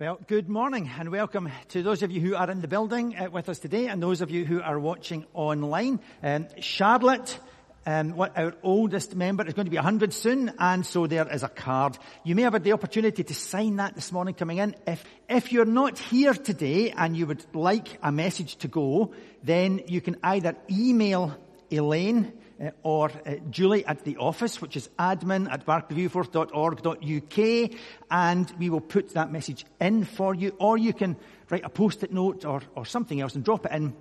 Well, 0.00 0.20
good 0.28 0.48
morning 0.48 0.88
and 0.96 1.10
welcome 1.10 1.50
to 1.70 1.82
those 1.82 2.04
of 2.04 2.12
you 2.12 2.20
who 2.20 2.36
are 2.36 2.48
in 2.48 2.60
the 2.60 2.68
building 2.68 3.16
uh, 3.16 3.30
with 3.30 3.48
us 3.48 3.58
today 3.58 3.88
and 3.88 4.00
those 4.00 4.20
of 4.20 4.30
you 4.30 4.44
who 4.44 4.62
are 4.62 4.78
watching 4.78 5.26
online. 5.34 5.98
Um, 6.22 6.46
Charlotte, 6.60 7.36
um, 7.84 8.12
what, 8.12 8.38
our 8.38 8.54
oldest 8.62 9.16
member, 9.16 9.44
is 9.44 9.54
going 9.54 9.66
to 9.66 9.72
be 9.72 9.76
100 9.76 10.14
soon 10.14 10.52
and 10.56 10.86
so 10.86 11.08
there 11.08 11.26
is 11.26 11.42
a 11.42 11.48
card. 11.48 11.98
You 12.22 12.36
may 12.36 12.42
have 12.42 12.52
had 12.52 12.62
the 12.62 12.74
opportunity 12.74 13.24
to 13.24 13.34
sign 13.34 13.74
that 13.76 13.96
this 13.96 14.12
morning 14.12 14.34
coming 14.34 14.58
in. 14.58 14.76
If, 14.86 15.02
if 15.28 15.50
you're 15.50 15.64
not 15.64 15.98
here 15.98 16.32
today 16.32 16.92
and 16.92 17.16
you 17.16 17.26
would 17.26 17.44
like 17.52 17.98
a 18.00 18.12
message 18.12 18.54
to 18.58 18.68
go, 18.68 19.12
then 19.42 19.80
you 19.88 20.00
can 20.00 20.16
either 20.22 20.54
email 20.70 21.36
Elaine 21.72 22.32
uh, 22.60 22.70
or 22.82 23.12
uh, 23.24 23.36
Julie 23.50 23.86
at 23.86 24.02
the 24.02 24.16
office, 24.16 24.60
which 24.60 24.76
is 24.76 24.88
admin 24.98 25.48
at 25.48 25.64
barclayviewforth.org.uk, 25.64 27.78
and 28.10 28.52
we 28.58 28.68
will 28.68 28.80
put 28.80 29.14
that 29.14 29.30
message 29.30 29.64
in 29.80 30.04
for 30.04 30.34
you, 30.34 30.52
or 30.58 30.76
you 30.76 30.92
can 30.92 31.16
write 31.50 31.64
a 31.64 31.68
post-it 31.68 32.12
note 32.12 32.44
or, 32.44 32.60
or 32.74 32.84
something 32.84 33.20
else 33.20 33.36
and 33.36 33.44
drop 33.44 33.64
it 33.66 33.70
in, 33.70 33.94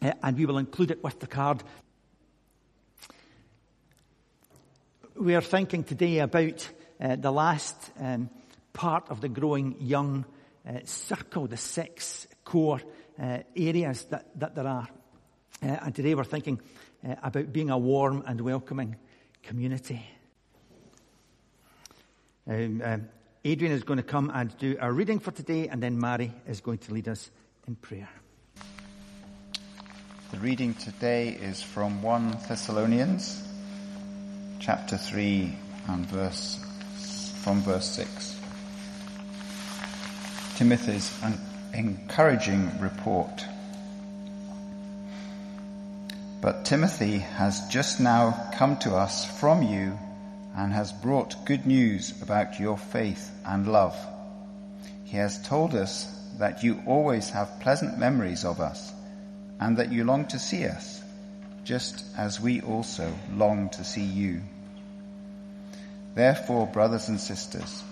uh, 0.00 0.12
and 0.22 0.38
we 0.38 0.46
will 0.46 0.56
include 0.56 0.90
it 0.90 1.04
with 1.04 1.20
the 1.20 1.26
card. 1.26 1.62
We 5.14 5.34
are 5.34 5.42
thinking 5.42 5.84
today 5.84 6.20
about 6.20 6.66
uh, 7.00 7.16
the 7.16 7.30
last 7.30 7.76
um, 8.00 8.30
part 8.72 9.10
of 9.10 9.20
the 9.20 9.28
growing 9.28 9.76
young 9.80 10.24
uh, 10.66 10.78
circle, 10.84 11.46
the 11.46 11.58
six 11.58 12.26
core 12.44 12.80
areas 13.54 14.04
that, 14.04 14.26
that 14.36 14.54
there 14.54 14.68
are. 14.68 14.88
and 15.60 15.94
today 15.94 16.14
we're 16.14 16.22
thinking 16.22 16.60
uh, 17.06 17.14
about 17.22 17.52
being 17.52 17.70
a 17.70 17.78
warm 17.78 18.24
and 18.26 18.40
welcoming 18.40 18.96
community. 19.42 20.04
Um, 22.46 22.82
um, 22.84 23.08
Adrian 23.44 23.72
is 23.72 23.82
going 23.82 23.98
to 23.98 24.02
come 24.02 24.30
and 24.34 24.56
do 24.58 24.76
our 24.80 24.92
reading 24.92 25.18
for 25.18 25.30
today, 25.30 25.68
and 25.68 25.82
then 25.82 25.98
Mary 25.98 26.32
is 26.46 26.60
going 26.60 26.78
to 26.78 26.92
lead 26.92 27.08
us 27.08 27.30
in 27.66 27.76
prayer. 27.76 28.08
The 30.32 30.38
reading 30.38 30.74
today 30.74 31.28
is 31.28 31.62
from 31.62 32.02
1 32.02 32.38
Thessalonians, 32.48 33.42
chapter 34.58 34.96
3, 34.96 35.56
and 35.88 36.04
verse, 36.06 36.58
from 37.42 37.62
verse 37.62 37.88
6. 37.90 38.40
Timothy's 40.56 41.16
encouraging 41.72 42.80
report. 42.80 43.44
But 46.40 46.64
Timothy 46.64 47.18
has 47.18 47.68
just 47.68 47.98
now 47.98 48.50
come 48.54 48.76
to 48.78 48.94
us 48.94 49.24
from 49.40 49.62
you 49.62 49.98
and 50.54 50.72
has 50.72 50.92
brought 50.92 51.44
good 51.44 51.66
news 51.66 52.22
about 52.22 52.60
your 52.60 52.78
faith 52.78 53.30
and 53.44 53.66
love. 53.66 53.96
He 55.04 55.16
has 55.16 55.42
told 55.42 55.74
us 55.74 56.04
that 56.38 56.62
you 56.62 56.80
always 56.86 57.30
have 57.30 57.60
pleasant 57.60 57.98
memories 57.98 58.44
of 58.44 58.60
us 58.60 58.92
and 59.58 59.76
that 59.78 59.90
you 59.90 60.04
long 60.04 60.26
to 60.26 60.38
see 60.38 60.64
us, 60.64 61.02
just 61.64 62.04
as 62.16 62.40
we 62.40 62.60
also 62.60 63.12
long 63.32 63.68
to 63.70 63.82
see 63.82 64.04
you. 64.04 64.40
Therefore, 66.14 66.68
brothers 66.68 67.08
and 67.08 67.18
sisters, 67.18 67.82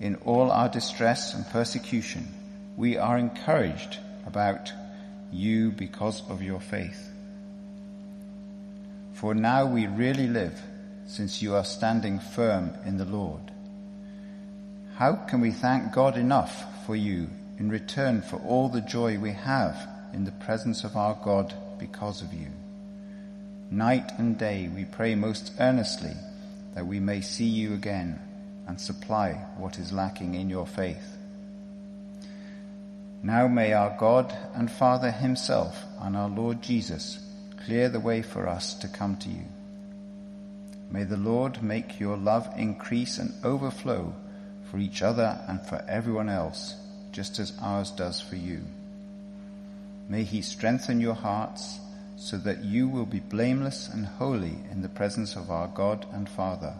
in 0.00 0.16
all 0.24 0.50
our 0.50 0.68
distress 0.68 1.34
and 1.34 1.46
persecution, 1.46 2.26
we 2.76 2.96
are 2.96 3.18
encouraged 3.18 3.98
about 4.26 4.72
you 5.30 5.70
because 5.70 6.28
of 6.28 6.42
your 6.42 6.60
faith. 6.60 7.08
For 9.18 9.34
now 9.34 9.66
we 9.66 9.88
really 9.88 10.28
live, 10.28 10.62
since 11.08 11.42
you 11.42 11.56
are 11.56 11.64
standing 11.64 12.20
firm 12.20 12.72
in 12.86 12.98
the 12.98 13.04
Lord. 13.04 13.50
How 14.94 15.16
can 15.16 15.40
we 15.40 15.50
thank 15.50 15.92
God 15.92 16.16
enough 16.16 16.86
for 16.86 16.94
you 16.94 17.28
in 17.58 17.68
return 17.68 18.22
for 18.22 18.36
all 18.36 18.68
the 18.68 18.80
joy 18.80 19.18
we 19.18 19.32
have 19.32 19.76
in 20.12 20.24
the 20.24 20.30
presence 20.30 20.84
of 20.84 20.96
our 20.96 21.18
God 21.24 21.52
because 21.80 22.22
of 22.22 22.32
you? 22.32 22.46
Night 23.72 24.12
and 24.18 24.38
day 24.38 24.70
we 24.72 24.84
pray 24.84 25.16
most 25.16 25.52
earnestly 25.58 26.14
that 26.76 26.86
we 26.86 27.00
may 27.00 27.20
see 27.20 27.48
you 27.48 27.74
again 27.74 28.20
and 28.68 28.80
supply 28.80 29.32
what 29.56 29.80
is 29.80 29.92
lacking 29.92 30.36
in 30.36 30.48
your 30.48 30.66
faith. 30.66 31.18
Now 33.24 33.48
may 33.48 33.72
our 33.72 33.96
God 33.98 34.32
and 34.54 34.70
Father 34.70 35.10
himself 35.10 35.76
and 36.02 36.16
our 36.16 36.28
Lord 36.28 36.62
Jesus 36.62 37.18
clear 37.68 37.90
the 37.90 38.00
way 38.00 38.22
for 38.22 38.48
us 38.48 38.72
to 38.72 38.88
come 38.88 39.14
to 39.14 39.28
you. 39.28 39.44
May 40.90 41.04
the 41.04 41.18
Lord 41.18 41.62
make 41.62 42.00
your 42.00 42.16
love 42.16 42.48
increase 42.56 43.18
and 43.18 43.34
overflow 43.44 44.14
for 44.70 44.78
each 44.78 45.02
other 45.02 45.38
and 45.46 45.60
for 45.66 45.84
everyone 45.86 46.30
else, 46.30 46.76
just 47.12 47.38
as 47.38 47.52
ours 47.60 47.90
does 47.90 48.22
for 48.22 48.36
you. 48.36 48.62
May 50.08 50.22
he 50.22 50.40
strengthen 50.40 50.98
your 50.98 51.12
hearts 51.12 51.78
so 52.16 52.38
that 52.38 52.64
you 52.64 52.88
will 52.88 53.04
be 53.04 53.20
blameless 53.20 53.90
and 53.92 54.06
holy 54.06 54.56
in 54.70 54.80
the 54.80 54.88
presence 54.88 55.36
of 55.36 55.50
our 55.50 55.68
God 55.68 56.06
and 56.14 56.26
Father 56.26 56.74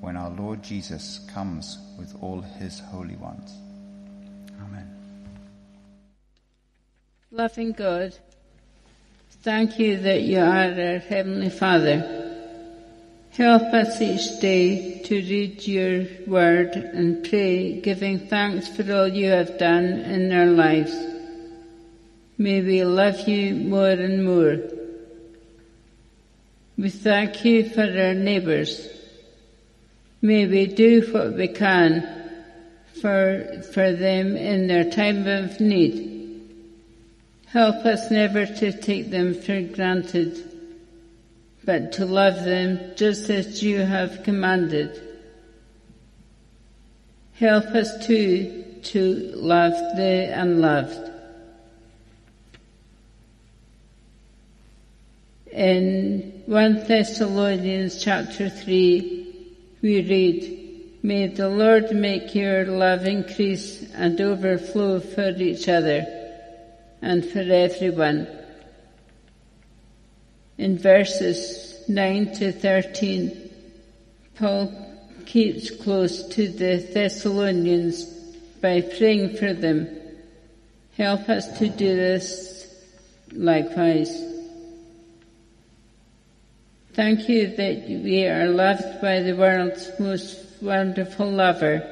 when 0.00 0.16
our 0.16 0.30
Lord 0.30 0.62
Jesus 0.62 1.28
comes 1.34 1.76
with 1.98 2.16
all 2.22 2.40
his 2.40 2.80
holy 2.80 3.16
ones. 3.16 3.52
Amen. 4.62 4.88
Loving 7.30 7.72
God, 7.72 8.16
Thank 9.42 9.80
you 9.80 9.96
that 10.02 10.22
you 10.22 10.38
are 10.38 10.70
our 10.70 10.98
Heavenly 11.00 11.50
Father. 11.50 11.98
Help 13.32 13.62
us 13.74 14.00
each 14.00 14.38
day 14.38 15.02
to 15.02 15.16
read 15.16 15.66
your 15.66 16.06
word 16.28 16.76
and 16.76 17.28
pray, 17.28 17.80
giving 17.80 18.28
thanks 18.28 18.68
for 18.68 18.84
all 18.92 19.08
you 19.08 19.30
have 19.30 19.58
done 19.58 19.84
in 19.84 20.30
our 20.32 20.46
lives. 20.46 20.94
May 22.38 22.60
we 22.60 22.84
love 22.84 23.26
you 23.26 23.56
more 23.56 23.90
and 23.90 24.24
more. 24.24 24.58
We 26.78 26.90
thank 26.90 27.44
you 27.44 27.68
for 27.68 27.82
our 27.82 28.14
neighbours. 28.14 28.88
May 30.20 30.46
we 30.46 30.66
do 30.66 31.00
what 31.10 31.32
we 31.32 31.48
can 31.48 32.02
for, 33.00 33.60
for 33.74 33.90
them 33.90 34.36
in 34.36 34.68
their 34.68 34.88
time 34.88 35.26
of 35.26 35.58
need. 35.58 36.11
Help 37.52 37.84
us 37.84 38.10
never 38.10 38.46
to 38.46 38.72
take 38.72 39.10
them 39.10 39.34
for 39.34 39.60
granted, 39.60 40.42
but 41.66 41.92
to 41.92 42.06
love 42.06 42.44
them 42.44 42.80
just 42.96 43.28
as 43.28 43.62
you 43.62 43.80
have 43.80 44.22
commanded. 44.22 44.98
Help 47.34 47.66
us 47.66 48.06
too 48.06 48.64
to 48.84 49.32
love 49.34 49.74
the 49.96 50.32
unloved. 50.32 51.10
In 55.52 56.42
1 56.46 56.86
Thessalonians 56.88 58.02
chapter 58.02 58.48
3, 58.48 59.26
we 59.82 60.00
read, 60.08 61.00
May 61.02 61.26
the 61.26 61.50
Lord 61.50 61.94
make 61.94 62.34
your 62.34 62.64
love 62.64 63.04
increase 63.04 63.84
and 63.92 64.18
overflow 64.22 65.00
for 65.00 65.28
each 65.36 65.68
other 65.68 66.20
and 67.02 67.24
for 67.24 67.40
everyone. 67.40 68.28
In 70.56 70.78
verses 70.78 71.82
9 71.88 72.34
to 72.36 72.52
13, 72.52 73.50
Paul 74.36 74.72
keeps 75.26 75.70
close 75.70 76.28
to 76.28 76.48
the 76.48 76.76
Thessalonians 76.94 78.04
by 78.60 78.80
praying 78.80 79.36
for 79.36 79.52
them. 79.52 79.88
Help 80.96 81.28
us 81.28 81.58
to 81.58 81.68
do 81.68 81.96
this 81.96 82.72
likewise. 83.32 84.28
Thank 86.94 87.28
you 87.28 87.56
that 87.56 87.88
we 87.88 88.26
are 88.26 88.48
loved 88.48 89.00
by 89.00 89.20
the 89.20 89.32
world's 89.32 89.90
most 89.98 90.38
wonderful 90.60 91.30
lover. 91.30 91.88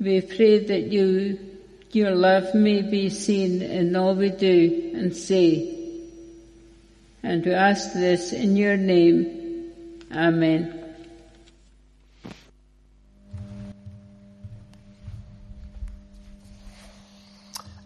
We 0.00 0.22
pray 0.22 0.64
that 0.64 0.90
you 0.90 1.55
your 1.92 2.14
love 2.14 2.54
may 2.54 2.82
be 2.82 3.10
seen 3.10 3.62
in 3.62 3.94
all 3.96 4.14
we 4.14 4.30
do 4.30 4.92
and 4.94 5.14
say. 5.14 5.72
And 7.22 7.44
we 7.44 7.52
ask 7.52 7.92
this 7.92 8.32
in 8.32 8.56
your 8.56 8.76
name. 8.76 9.72
Amen. 10.12 10.86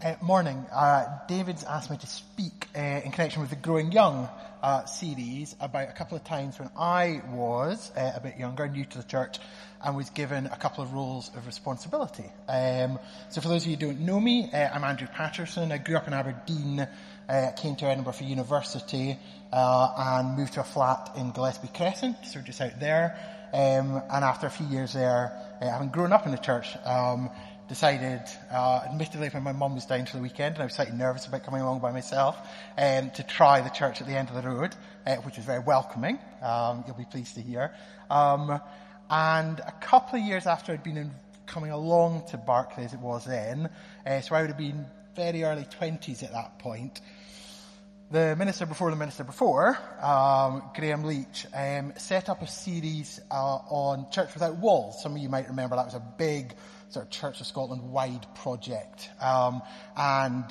Uh, 0.03 0.15
morning. 0.19 0.65
Uh, 0.73 1.05
David's 1.27 1.63
asked 1.63 1.91
me 1.91 1.97
to 1.97 2.07
speak 2.07 2.67
uh, 2.75 2.79
in 2.79 3.11
connection 3.11 3.39
with 3.39 3.51
the 3.51 3.55
Growing 3.55 3.91
Young 3.91 4.27
uh, 4.63 4.85
series 4.85 5.55
about 5.59 5.89
a 5.89 5.91
couple 5.91 6.17
of 6.17 6.23
times 6.23 6.57
when 6.57 6.71
I 6.75 7.21
was 7.29 7.91
uh, 7.95 8.13
a 8.15 8.19
bit 8.19 8.37
younger, 8.37 8.67
new 8.67 8.83
to 8.83 8.97
the 8.97 9.03
church, 9.03 9.37
and 9.83 9.95
was 9.95 10.09
given 10.11 10.45
a 10.47 10.57
couple 10.57 10.83
of 10.83 10.93
roles 10.93 11.29
of 11.35 11.45
responsibility. 11.45 12.25
Um, 12.47 12.99
so 13.29 13.41
for 13.41 13.47
those 13.47 13.63
of 13.63 13.69
you 13.71 13.77
who 13.77 13.87
don't 13.87 14.01
know 14.01 14.19
me, 14.19 14.49
uh, 14.51 14.69
I'm 14.73 14.83
Andrew 14.83 15.07
Patterson. 15.07 15.71
I 15.71 15.77
grew 15.77 15.95
up 15.95 16.07
in 16.07 16.13
Aberdeen, 16.13 16.87
uh, 17.27 17.51
came 17.57 17.75
to 17.77 17.85
Edinburgh 17.85 18.13
for 18.13 18.23
university, 18.23 19.17
uh, 19.51 19.93
and 19.97 20.37
moved 20.37 20.53
to 20.53 20.61
a 20.61 20.63
flat 20.63 21.11
in 21.17 21.31
Gillespie 21.31 21.69
Crescent, 21.73 22.17
so 22.25 22.41
just 22.41 22.61
out 22.61 22.79
there. 22.79 23.17
Um, 23.53 24.01
and 24.09 24.23
after 24.23 24.47
a 24.47 24.51
few 24.51 24.67
years 24.67 24.93
there, 24.93 25.31
uh, 25.61 25.69
having 25.69 25.89
grown 25.89 26.13
up 26.13 26.25
in 26.25 26.31
the 26.31 26.37
church, 26.37 26.67
um, 26.85 27.29
decided, 27.67 28.21
uh, 28.51 28.81
admittedly 28.85 29.29
when 29.29 29.43
my 29.43 29.53
mum 29.53 29.75
was 29.75 29.85
down 29.85 30.05
for 30.05 30.17
the 30.17 30.23
weekend 30.23 30.55
and 30.55 30.61
I 30.61 30.65
was 30.65 30.73
slightly 30.73 30.97
nervous 30.97 31.25
about 31.25 31.43
coming 31.43 31.61
along 31.61 31.79
by 31.79 31.91
myself, 31.91 32.37
um, 32.77 33.11
to 33.11 33.23
try 33.23 33.61
the 33.61 33.69
church 33.69 34.01
at 34.01 34.07
the 34.07 34.17
end 34.17 34.29
of 34.29 34.35
the 34.35 34.49
road, 34.49 34.75
uh, 35.07 35.15
which 35.17 35.37
was 35.37 35.45
very 35.45 35.61
welcoming. 35.61 36.19
Um, 36.41 36.83
you'll 36.85 36.97
be 36.97 37.05
pleased 37.05 37.35
to 37.35 37.41
hear. 37.41 37.73
Um, 38.09 38.59
and 39.11 39.59
a 39.59 39.73
couple 39.81 40.17
of 40.17 40.25
years 40.25 40.47
after 40.47 40.71
I'd 40.71 40.83
been 40.83 40.97
in, 40.97 41.11
coming 41.45 41.71
along 41.71 42.27
to 42.29 42.37
Barclay 42.37 42.85
as 42.85 42.93
it 42.93 42.99
was 42.99 43.25
then, 43.25 43.69
uh, 44.05 44.21
so 44.21 44.33
I 44.35 44.41
would 44.41 44.49
have 44.49 44.57
been 44.57 44.85
very 45.15 45.43
early 45.43 45.65
20s 45.65 46.23
at 46.23 46.31
that 46.31 46.59
point, 46.59 47.01
the 48.09 48.35
minister 48.35 48.65
before 48.65 48.89
the 48.89 48.95
minister 48.95 49.23
before, 49.23 49.77
um, 50.01 50.63
Graham 50.75 51.03
Leach, 51.03 51.45
um, 51.53 51.93
set 51.97 52.29
up 52.29 52.41
a 52.41 52.47
series 52.47 53.21
uh, 53.29 53.35
on 53.35 54.09
Church 54.11 54.33
Without 54.33 54.57
Walls. 54.57 55.01
Some 55.01 55.15
of 55.15 55.21
you 55.21 55.29
might 55.29 55.47
remember 55.47 55.75
that 55.75 55.85
was 55.85 55.95
a 55.95 56.03
big 56.17 56.53
sort 56.89 57.05
of 57.05 57.11
Church 57.11 57.39
of 57.39 57.47
Scotland 57.47 57.91
wide 57.91 58.25
project. 58.35 59.09
Um, 59.21 59.61
and 59.95 60.45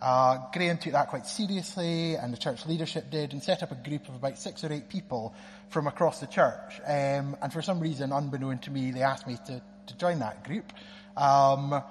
uh, 0.00 0.38
Graham 0.52 0.78
took 0.78 0.92
that 0.92 1.08
quite 1.08 1.26
seriously, 1.26 2.14
and 2.14 2.32
the 2.32 2.36
church 2.36 2.66
leadership 2.66 3.10
did, 3.10 3.32
and 3.32 3.42
set 3.42 3.62
up 3.62 3.72
a 3.72 3.74
group 3.74 4.08
of 4.08 4.14
about 4.14 4.38
six 4.38 4.62
or 4.62 4.72
eight 4.72 4.88
people 4.88 5.34
from 5.70 5.86
across 5.86 6.20
the 6.20 6.26
church. 6.26 6.80
Um, 6.86 7.36
and 7.42 7.52
for 7.52 7.62
some 7.62 7.80
reason, 7.80 8.12
unbeknown 8.12 8.58
to 8.60 8.70
me, 8.70 8.90
they 8.90 9.02
asked 9.02 9.26
me 9.26 9.38
to, 9.46 9.62
to 9.86 9.96
join 9.96 10.18
that 10.20 10.44
group. 10.44 10.72
Um, 11.16 11.82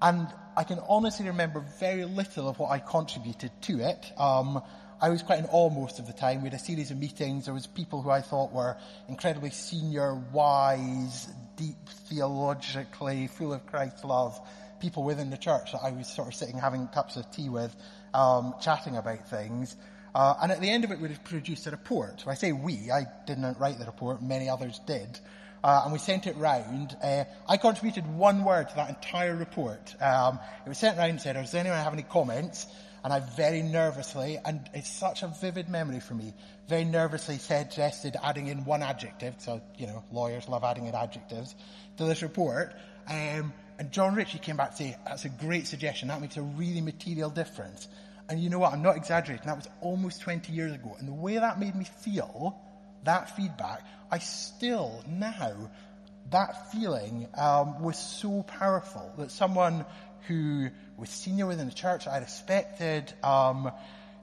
and 0.00 0.28
I 0.56 0.64
can 0.64 0.78
honestly 0.88 1.26
remember 1.26 1.64
very 1.78 2.04
little 2.04 2.48
of 2.48 2.58
what 2.58 2.70
I 2.70 2.78
contributed 2.78 3.50
to 3.62 3.80
it. 3.80 4.12
Um, 4.16 4.62
I 5.02 5.08
was 5.08 5.22
quite 5.22 5.38
in 5.38 5.46
awe 5.46 5.70
most 5.70 5.98
of 5.98 6.06
the 6.06 6.12
time. 6.12 6.42
We 6.42 6.50
had 6.50 6.60
a 6.60 6.62
series 6.62 6.90
of 6.90 6.98
meetings. 6.98 7.46
There 7.46 7.54
was 7.54 7.66
people 7.66 8.02
who 8.02 8.10
I 8.10 8.20
thought 8.20 8.52
were 8.52 8.76
incredibly 9.08 9.50
senior, 9.50 10.14
wise, 10.14 11.26
deep 11.56 11.88
theologically, 12.08 13.26
full 13.26 13.52
of 13.54 13.66
Christ's 13.66 14.04
love, 14.04 14.38
people 14.80 15.04
within 15.04 15.30
the 15.30 15.36
church 15.36 15.72
that 15.72 15.80
I 15.82 15.90
was 15.90 16.08
sort 16.08 16.28
of 16.28 16.34
sitting 16.34 16.58
having 16.58 16.88
cups 16.88 17.16
of 17.16 17.30
tea 17.30 17.48
with, 17.48 17.74
um, 18.14 18.54
chatting 18.60 18.96
about 18.96 19.28
things. 19.28 19.76
Uh, 20.14 20.34
and 20.42 20.50
at 20.50 20.60
the 20.60 20.68
end 20.70 20.84
of 20.84 20.90
it, 20.90 21.00
we 21.00 21.08
produced 21.24 21.66
a 21.66 21.70
report. 21.70 22.20
So 22.20 22.30
I 22.30 22.34
say 22.34 22.52
we, 22.52 22.90
I 22.90 23.04
didn't 23.26 23.58
write 23.58 23.78
the 23.78 23.86
report, 23.86 24.22
many 24.22 24.48
others 24.48 24.80
did 24.86 25.20
uh, 25.62 25.82
and 25.84 25.92
we 25.92 25.98
sent 25.98 26.26
it 26.26 26.36
round. 26.36 26.96
Uh, 27.02 27.24
I 27.48 27.56
contributed 27.56 28.06
one 28.06 28.44
word 28.44 28.68
to 28.68 28.76
that 28.76 28.88
entire 28.88 29.36
report. 29.36 29.94
Um, 30.00 30.38
it 30.64 30.68
was 30.68 30.78
sent 30.78 30.96
round 30.96 31.10
and 31.10 31.20
said, 31.20 31.34
does 31.34 31.54
anyone 31.54 31.78
have 31.78 31.92
any 31.92 32.02
comments? 32.02 32.66
And 33.02 33.12
I 33.12 33.20
very 33.20 33.62
nervously, 33.62 34.38
and 34.44 34.68
it's 34.74 34.90
such 34.90 35.22
a 35.22 35.28
vivid 35.28 35.70
memory 35.70 36.00
for 36.00 36.12
me, 36.12 36.34
very 36.68 36.84
nervously 36.84 37.38
suggested 37.38 38.16
adding 38.22 38.48
in 38.48 38.66
one 38.66 38.82
adjective, 38.82 39.36
so, 39.38 39.62
you 39.78 39.86
know, 39.86 40.04
lawyers 40.12 40.48
love 40.48 40.64
adding 40.64 40.86
in 40.86 40.94
adjectives, 40.94 41.54
to 41.96 42.04
this 42.04 42.22
report. 42.22 42.74
Um, 43.08 43.54
and 43.80 43.90
John 43.90 44.14
Ritchie 44.14 44.40
came 44.40 44.58
back 44.58 44.72
to 44.72 44.76
say, 44.76 44.96
that's 45.06 45.24
a 45.24 45.30
great 45.30 45.66
suggestion, 45.66 46.08
that 46.08 46.20
makes 46.20 46.36
a 46.36 46.42
really 46.42 46.82
material 46.82 47.30
difference. 47.30 47.88
And 48.28 48.38
you 48.38 48.50
know 48.50 48.58
what, 48.58 48.74
I'm 48.74 48.82
not 48.82 48.98
exaggerating, 48.98 49.46
that 49.46 49.56
was 49.56 49.68
almost 49.80 50.20
20 50.20 50.52
years 50.52 50.74
ago. 50.74 50.96
And 50.98 51.08
the 51.08 51.14
way 51.14 51.36
that 51.36 51.58
made 51.58 51.74
me 51.74 51.86
feel 52.02 52.60
that 53.04 53.34
feedback, 53.38 53.82
I 54.10 54.18
still 54.18 55.02
now, 55.08 55.70
that 56.28 56.70
feeling 56.72 57.26
um, 57.38 57.82
was 57.82 57.98
so 57.98 58.42
powerful 58.42 59.14
that 59.16 59.30
someone 59.30 59.86
who 60.28 60.68
was 60.98 61.08
senior 61.08 61.46
within 61.46 61.66
the 61.66 61.74
church 61.74 62.06
I 62.06 62.18
respected, 62.18 63.10
um, 63.24 63.72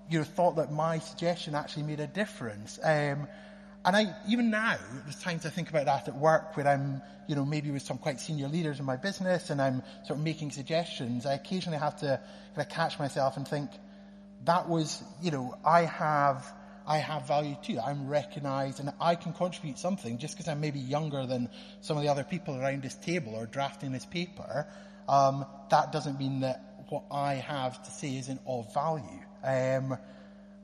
you 0.07 0.19
know, 0.19 0.24
thought 0.24 0.57
that 0.57 0.71
my 0.71 1.00
suggestion 1.00 1.56
actually 1.56 1.83
made 1.83 2.00
a 2.00 2.06
difference. 2.06 2.77
Um, 2.83 3.27
and 3.86 3.96
I, 3.96 4.16
even 4.30 4.50
now, 4.50 4.78
there's 5.04 5.22
times 5.22 5.46
I 5.46 5.50
think 5.50 5.70
about 5.70 5.86
that 5.86 6.08
at 6.08 6.16
work 6.16 6.58
where 6.58 6.68
I'm, 6.68 7.02
you 7.28 7.36
know, 7.36 7.46
maybe 7.46 7.72
with 7.72 7.84
some 7.84 7.98
quite 7.98 8.20
senior 8.20 8.48
leaders 8.48 8.80
in 8.80 8.86
my 8.86 8.98
business 8.98 9.50
and 9.50 9.62
I'm 9.62 9.82
sort 10.06 10.20
of 10.20 10.24
making 10.24 10.52
suggestions. 10.52 11.26
I 11.26 11.34
occasionally 11.34 11.78
have 11.78 11.98
to 12.00 12.20
kind 12.56 12.68
of 12.68 12.70
catch 12.70 13.00
myself 13.00 13.38
and 13.38 13.48
think, 13.48 13.70
that 14.46 14.70
was, 14.70 15.04
you 15.22 15.32
know, 15.32 15.58
I 15.66 15.82
have 15.82 16.54
I 16.86 17.00
have 17.00 17.28
value 17.28 17.58
too. 17.62 17.80
I'm 17.86 18.08
recognized 18.08 18.80
and 18.80 18.94
I 19.02 19.16
can 19.16 19.34
contribute 19.34 19.78
something 19.78 20.20
just 20.20 20.36
because 20.36 20.48
I'm 20.48 20.62
maybe 20.62 20.80
younger 20.80 21.26
than 21.26 21.50
some 21.82 21.98
of 21.98 22.04
the 22.04 22.10
other 22.10 22.24
people 22.24 22.56
around 22.56 22.82
this 22.82 22.96
table 22.96 23.36
or 23.36 23.46
drafting 23.46 23.92
this 23.92 24.06
paper. 24.06 24.66
Um, 25.10 25.46
that 25.70 25.92
doesn't 25.92 26.18
mean 26.18 26.42
that 26.42 26.86
what 26.88 27.04
I 27.12 27.36
have 27.36 27.84
to 27.84 27.92
say 27.92 28.16
isn't 28.18 28.40
of 28.48 28.74
value. 28.74 29.04
Um, 29.44 29.98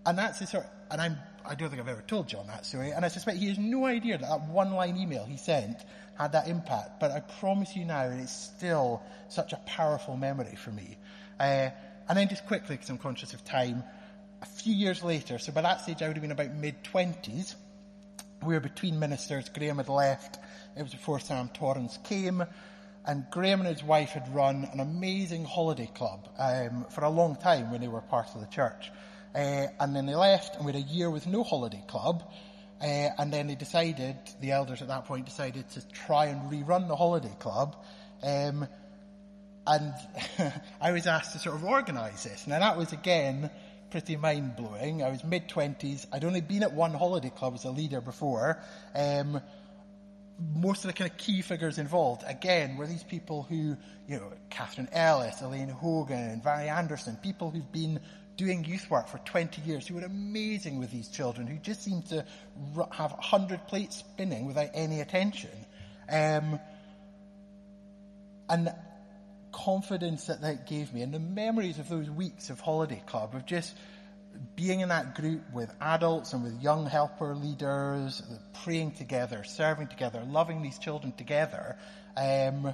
and 0.06 0.18
that's 0.18 0.39
the 0.39 0.48
sort, 0.48 0.65
and 0.89 1.01
I'm, 1.01 1.18
I 1.45 1.55
don't 1.55 1.69
think 1.69 1.81
I've 1.81 1.87
ever 1.87 2.03
told 2.07 2.27
John 2.27 2.47
that 2.47 2.65
story, 2.65 2.91
and 2.91 3.03
I 3.03 3.07
suspect 3.09 3.37
he 3.37 3.49
has 3.49 3.57
no 3.59 3.85
idea 3.85 4.17
that 4.17 4.27
that 4.27 4.47
one 4.47 4.71
line 4.73 4.97
email 4.97 5.25
he 5.25 5.37
sent 5.37 5.77
had 6.17 6.33
that 6.33 6.47
impact, 6.47 6.99
but 6.99 7.11
I 7.11 7.19
promise 7.19 7.75
you 7.75 7.85
now 7.85 8.03
it's 8.03 8.31
still 8.31 9.01
such 9.29 9.51
a 9.53 9.57
powerful 9.65 10.15
memory 10.15 10.55
for 10.55 10.71
me. 10.71 10.97
Uh, 11.39 11.69
and 12.07 12.17
then 12.17 12.29
just 12.29 12.45
quickly, 12.45 12.75
because 12.75 12.89
I'm 12.89 12.97
conscious 12.97 13.33
of 13.33 13.43
time, 13.43 13.83
a 14.41 14.45
few 14.45 14.73
years 14.73 15.03
later, 15.03 15.39
so 15.39 15.51
by 15.51 15.61
that 15.61 15.81
stage 15.81 16.01
I 16.01 16.07
would 16.07 16.17
have 16.17 16.21
been 16.21 16.31
about 16.31 16.53
mid-twenties, 16.53 17.55
we 18.43 18.53
were 18.53 18.59
between 18.59 18.99
ministers, 18.99 19.49
Graham 19.49 19.77
had 19.77 19.89
left, 19.89 20.37
it 20.77 20.83
was 20.83 20.91
before 20.91 21.19
Sam 21.19 21.49
Torrens 21.53 21.97
came, 22.03 22.43
and 23.05 23.25
Graham 23.31 23.61
and 23.61 23.69
his 23.69 23.83
wife 23.83 24.11
had 24.11 24.33
run 24.33 24.67
an 24.71 24.79
amazing 24.79 25.45
holiday 25.45 25.89
club 25.93 26.27
um, 26.37 26.85
for 26.89 27.03
a 27.03 27.09
long 27.09 27.35
time 27.35 27.71
when 27.71 27.81
they 27.81 27.87
were 27.87 28.01
part 28.01 28.27
of 28.33 28.41
the 28.41 28.47
church. 28.47 28.91
Uh, 29.35 29.68
and 29.80 29.95
then 29.95 30.06
they 30.06 30.15
left, 30.15 30.56
and 30.56 30.65
we 30.65 30.71
had 30.74 30.81
a 30.81 30.85
year 30.85 31.09
with 31.09 31.25
no 31.25 31.44
holiday 31.44 31.83
club, 31.88 32.24
uh, 32.81 32.85
and 32.85 33.33
then 33.33 33.47
they 33.47 33.56
decided, 33.56 34.15
the 34.41 34.51
elders 34.51 34.81
at 34.81 34.89
that 34.89 35.06
point 35.06 35.25
decided 35.25 35.68
to 35.71 35.88
try 35.89 36.25
and 36.25 36.51
rerun 36.51 36.88
the 36.88 36.95
holiday 36.95 37.35
club, 37.39 37.75
um, 38.21 38.68
and 39.65 39.94
I 40.81 40.91
was 40.91 41.07
asked 41.07 41.33
to 41.33 41.39
sort 41.39 41.56
of 41.56 41.63
organise 41.63 42.24
this. 42.24 42.47
Now 42.47 42.59
that 42.59 42.77
was 42.77 42.91
again 42.91 43.50
pretty 43.89 44.18
mind 44.18 44.56
blowing. 44.56 45.03
I 45.03 45.09
was 45.09 45.24
mid 45.24 45.47
twenties. 45.47 46.06
I'd 46.12 46.25
only 46.25 46.41
been 46.41 46.63
at 46.63 46.74
one 46.74 46.94
holiday 46.94 47.29
club 47.29 47.53
as 47.56 47.63
a 47.63 47.71
leader 47.71 48.01
before. 48.01 48.62
Um, 48.94 49.41
most 50.56 50.83
of 50.83 50.88
the 50.88 50.94
kind 50.94 51.09
of 51.09 51.18
key 51.18 51.41
figures 51.41 51.77
involved, 51.77 52.24
again, 52.25 52.75
were 52.77 52.88
these 52.88 53.03
people 53.03 53.44
who, 53.44 53.77
you 54.07 54.18
know, 54.18 54.33
Catherine 54.50 54.89
Ellis, 54.91 55.41
Elaine 55.41 55.69
Hogan, 55.69 56.39
Barry 56.39 56.69
Anderson, 56.69 57.18
people 57.21 57.51
who've 57.51 57.71
been 57.71 58.00
doing 58.35 58.63
youth 58.65 58.89
work 58.89 59.07
for 59.07 59.19
20 59.19 59.62
years, 59.62 59.88
who 59.88 59.95
were 59.95 60.01
amazing 60.01 60.80
with 60.80 60.91
these 60.91 61.07
children, 61.09 61.47
who 61.47 61.57
just 61.57 61.83
seemed 61.83 62.07
to 62.07 62.25
have 62.91 63.12
100 63.12 63.68
plates 63.68 63.97
spinning 63.97 64.45
without 64.45 64.69
any 64.74 65.01
attention. 65.01 65.51
Um, 66.09 66.59
and 68.50 68.74
confidence 69.51 70.25
that 70.25 70.41
that 70.41 70.68
gave 70.68 70.94
me 70.94 71.01
and 71.01 71.13
the 71.13 71.19
memories 71.19 71.79
of 71.79 71.88
those 71.88 72.10
weeks 72.10 72.50
of 72.50 72.60
holiday 72.60 73.01
club 73.05 73.36
of 73.36 73.46
just 73.46 73.74
being 74.55 74.79
in 74.79 74.89
that 74.89 75.15
group 75.15 75.41
with 75.53 75.72
adults 75.79 76.34
and 76.34 76.43
with 76.43 76.62
young 76.62 76.88
helper 76.88 77.36
leaders, 77.36 78.22
praying 78.63 78.91
together, 78.91 79.43
serving 79.43 79.88
together, 79.88 80.24
loving 80.27 80.62
these 80.62 80.79
children 80.79 81.13
together, 81.13 81.77
um, 82.17 82.74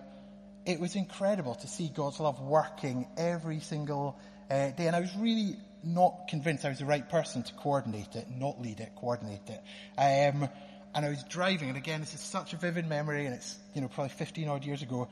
it 0.66 0.80
was 0.80 0.96
incredible 0.96 1.56
to 1.56 1.68
see 1.68 1.90
God's 1.94 2.20
love 2.20 2.40
working 2.42 3.08
every 3.18 3.60
single 3.60 4.18
uh, 4.50 4.70
day. 4.72 4.88
And 4.88 4.96
I 4.96 5.00
was 5.00 5.16
really 5.16 5.56
not 5.84 6.28
convinced 6.28 6.66
I 6.66 6.70
was 6.70 6.80
the 6.80 6.86
right 6.86 7.08
person 7.08 7.44
to 7.44 7.54
coordinate 7.54 8.16
it, 8.16 8.28
not 8.30 8.62
lead 8.62 8.80
it, 8.80 8.92
coordinate 8.96 9.48
it. 9.48 9.62
Um, 9.98 10.50
and 10.94 11.06
I 11.06 11.10
was 11.10 11.24
driving, 11.24 11.70
and 11.70 11.78
again, 11.78 12.00
this 12.00 12.14
is 12.14 12.20
such 12.20 12.54
a 12.54 12.58
vivid 12.58 12.88
memory, 12.88 13.26
and 13.26 13.36
it's, 13.36 13.58
you 13.74 13.82
know, 13.82 13.88
probably 13.88 14.10
15 14.10 14.48
odd 14.48 14.66
years 14.66 14.82
ago. 14.82 15.08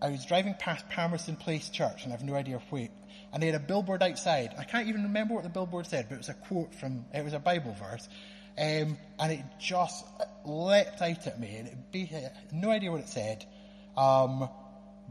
I 0.00 0.10
was 0.10 0.24
driving 0.24 0.54
past 0.54 0.88
Palmerston 0.88 1.36
Place 1.36 1.68
Church, 1.68 2.04
and 2.04 2.12
I 2.12 2.16
have 2.16 2.24
no 2.24 2.34
idea 2.34 2.60
where, 2.70 2.88
and 3.32 3.42
they 3.42 3.46
had 3.46 3.56
a 3.56 3.60
billboard 3.60 4.02
outside. 4.02 4.54
I 4.58 4.64
can't 4.64 4.88
even 4.88 5.04
remember 5.04 5.34
what 5.34 5.42
the 5.42 5.50
billboard 5.50 5.86
said, 5.86 6.06
but 6.08 6.16
it 6.16 6.18
was 6.18 6.28
a 6.28 6.34
quote 6.34 6.74
from, 6.74 7.06
it 7.12 7.24
was 7.24 7.32
a 7.32 7.38
Bible 7.38 7.74
verse, 7.78 8.08
um, 8.58 8.96
and 9.18 9.32
it 9.32 9.40
just 9.60 10.04
leapt 10.44 11.02
out 11.02 11.26
at 11.26 11.40
me, 11.40 11.56
and 11.56 11.68
it 11.68 11.92
be, 11.92 12.10
no 12.52 12.70
idea 12.70 12.92
what 12.92 13.00
it 13.00 13.08
said, 13.08 13.44
um, 13.96 14.48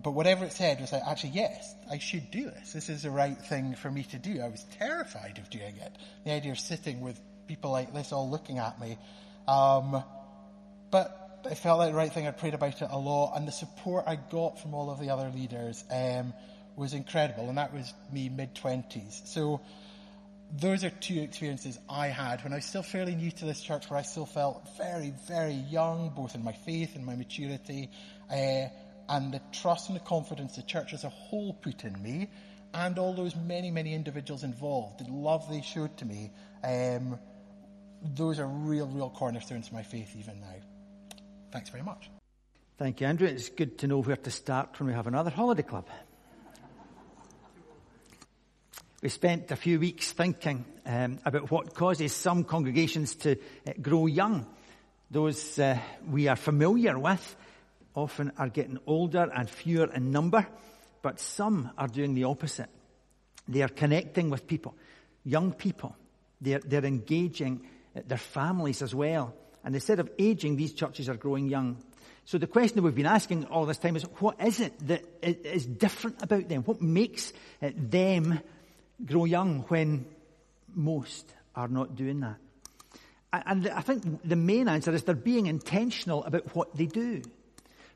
but 0.01 0.11
whatever 0.11 0.45
it 0.45 0.51
said 0.51 0.81
was 0.81 0.91
like, 0.91 1.03
actually, 1.07 1.31
yes, 1.31 1.73
I 1.89 1.97
should 1.99 2.29
do 2.31 2.45
this. 2.45 2.73
This 2.73 2.89
is 2.89 3.03
the 3.03 3.11
right 3.11 3.37
thing 3.37 3.75
for 3.75 3.89
me 3.89 4.03
to 4.03 4.17
do. 4.17 4.41
I 4.41 4.49
was 4.49 4.63
terrified 4.77 5.37
of 5.37 5.49
doing 5.49 5.75
it. 5.77 5.97
The 6.25 6.31
idea 6.31 6.51
of 6.51 6.59
sitting 6.59 7.01
with 7.01 7.19
people 7.47 7.71
like 7.71 7.93
this 7.93 8.11
all 8.11 8.29
looking 8.29 8.59
at 8.59 8.79
me. 8.79 8.97
Um, 9.47 10.03
but 10.91 11.41
it 11.49 11.57
felt 11.57 11.79
like 11.79 11.91
the 11.91 11.97
right 11.97 12.11
thing. 12.11 12.27
I 12.27 12.31
prayed 12.31 12.53
about 12.53 12.81
it 12.81 12.87
a 12.89 12.97
lot, 12.97 13.33
and 13.35 13.47
the 13.47 13.51
support 13.51 14.05
I 14.07 14.15
got 14.15 14.59
from 14.61 14.73
all 14.73 14.89
of 14.89 14.99
the 14.99 15.11
other 15.11 15.29
leaders 15.29 15.83
um, 15.91 16.33
was 16.75 16.93
incredible. 16.93 17.47
And 17.49 17.57
that 17.57 17.73
was 17.73 17.93
me 18.11 18.29
mid 18.29 18.55
twenties. 18.55 19.21
So 19.25 19.61
those 20.51 20.83
are 20.83 20.89
two 20.89 21.21
experiences 21.21 21.77
I 21.89 22.07
had 22.07 22.43
when 22.43 22.53
I 22.53 22.57
was 22.57 22.65
still 22.65 22.83
fairly 22.83 23.15
new 23.15 23.31
to 23.31 23.45
this 23.45 23.61
church, 23.61 23.89
where 23.89 23.99
I 23.99 24.03
still 24.03 24.25
felt 24.25 24.67
very, 24.77 25.13
very 25.27 25.53
young, 25.53 26.11
both 26.15 26.35
in 26.35 26.43
my 26.43 26.53
faith 26.53 26.95
and 26.95 27.05
my 27.05 27.15
maturity, 27.15 27.89
uh, 28.29 28.67
and 29.09 29.33
the 29.33 29.41
trust 29.51 29.89
and 29.89 29.95
the 29.95 30.03
confidence 30.03 30.55
the 30.55 30.63
church 30.63 30.93
as 30.93 31.03
a 31.03 31.09
whole 31.09 31.53
put 31.53 31.83
in 31.83 32.01
me, 32.01 32.29
and 32.73 32.99
all 32.99 33.13
those 33.13 33.35
many, 33.35 33.71
many 33.71 33.93
individuals 33.93 34.43
involved, 34.43 35.05
the 35.05 35.11
love 35.11 35.49
they 35.49 35.61
showed 35.61 35.95
to 35.97 36.05
me. 36.05 36.31
Um, 36.63 37.19
those 38.01 38.39
are 38.39 38.47
real, 38.47 38.87
real 38.87 39.09
cornerstones 39.09 39.67
of 39.67 39.73
my 39.73 39.83
faith 39.83 40.15
even 40.17 40.39
now. 40.41 40.55
Thanks 41.51 41.69
very 41.69 41.83
much. 41.83 42.09
Thank 42.77 42.99
you, 42.99 43.07
Andrew. 43.07 43.27
It's 43.27 43.49
good 43.49 43.77
to 43.79 43.87
know 43.87 44.01
where 44.01 44.17
to 44.17 44.31
start 44.31 44.77
when 44.79 44.87
we 44.87 44.93
have 44.93 45.07
another 45.07 45.29
holiday 45.29 45.63
club. 45.63 45.87
We 49.01 49.09
spent 49.09 49.51
a 49.51 49.55
few 49.55 49.79
weeks 49.79 50.11
thinking 50.11 50.65
um, 50.85 51.19
about 51.23 51.51
what 51.51 51.73
causes 51.73 52.13
some 52.13 52.43
congregations 52.43 53.15
to 53.17 53.37
uh, 53.67 53.73
grow 53.81 54.07
young. 54.07 54.47
Those 55.11 55.59
uh, 55.59 55.77
we 56.09 56.27
are 56.27 56.35
familiar 56.35 56.97
with 56.97 57.35
often 57.95 58.31
are 58.37 58.49
getting 58.49 58.77
older 58.85 59.29
and 59.33 59.49
fewer 59.49 59.91
in 59.93 60.11
number, 60.11 60.45
but 61.01 61.19
some 61.19 61.71
are 61.77 61.87
doing 61.87 62.13
the 62.13 62.25
opposite. 62.25 62.69
They 63.47 63.61
are 63.61 63.69
connecting 63.69 64.29
with 64.29 64.47
people, 64.47 64.75
young 65.23 65.53
people. 65.53 65.95
They're, 66.41 66.59
they're 66.59 66.85
engaging 66.85 67.65
their 68.07 68.17
families 68.17 68.81
as 68.81 68.93
well. 68.93 69.33
And 69.63 69.73
instead 69.73 69.99
of 69.99 70.09
aging, 70.19 70.57
these 70.57 70.73
churches 70.73 71.09
are 71.09 71.15
growing 71.15 71.47
young. 71.47 71.77
So 72.25 72.37
the 72.37 72.47
question 72.47 72.77
that 72.77 72.81
we've 72.81 72.95
been 72.95 73.05
asking 73.05 73.45
all 73.45 73.65
this 73.65 73.77
time 73.77 73.95
is, 73.95 74.03
what 74.19 74.41
is 74.41 74.59
it 74.59 74.73
that 74.87 75.03
is 75.21 75.65
different 75.65 76.21
about 76.21 76.49
them? 76.49 76.63
What 76.63 76.81
makes 76.81 77.33
eh, 77.61 77.71
them 77.75 78.39
grow 79.05 79.25
young 79.25 79.61
when 79.67 80.05
most 80.73 81.31
are 81.55 81.67
not 81.67 81.95
doing 81.95 82.21
that? 82.21 82.37
And 83.31 83.67
I 83.67 83.81
think 83.81 84.21
the 84.23 84.35
main 84.35 84.67
answer 84.67 84.93
is 84.93 85.03
they're 85.03 85.15
being 85.15 85.47
intentional 85.47 86.23
about 86.23 86.55
what 86.55 86.75
they 86.75 86.85
do. 86.85 87.21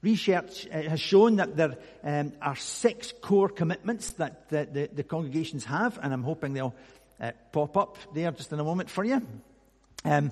Research 0.02 0.68
uh, 0.68 0.82
has 0.84 1.00
shown 1.00 1.38
that 1.38 1.58
there 1.58 1.78
um, 2.04 2.32
are 2.42 2.56
six 2.56 3.14
core 3.22 3.50
commitments 3.50 4.12
that 4.14 4.50
the, 4.50 4.68
the, 4.72 4.90
the, 4.94 5.04
congregations 5.04 5.66
have, 5.66 6.00
and 6.02 6.14
I'm 6.14 6.24
hoping 6.24 6.54
they'll 6.54 6.76
uh, 7.20 7.32
pop 7.52 7.76
up 7.76 7.98
there 8.14 8.32
just 8.32 8.54
in 8.54 8.60
a 8.60 8.64
moment 8.64 8.90
for 8.90 9.04
you. 9.04 9.22
Um, 10.06 10.32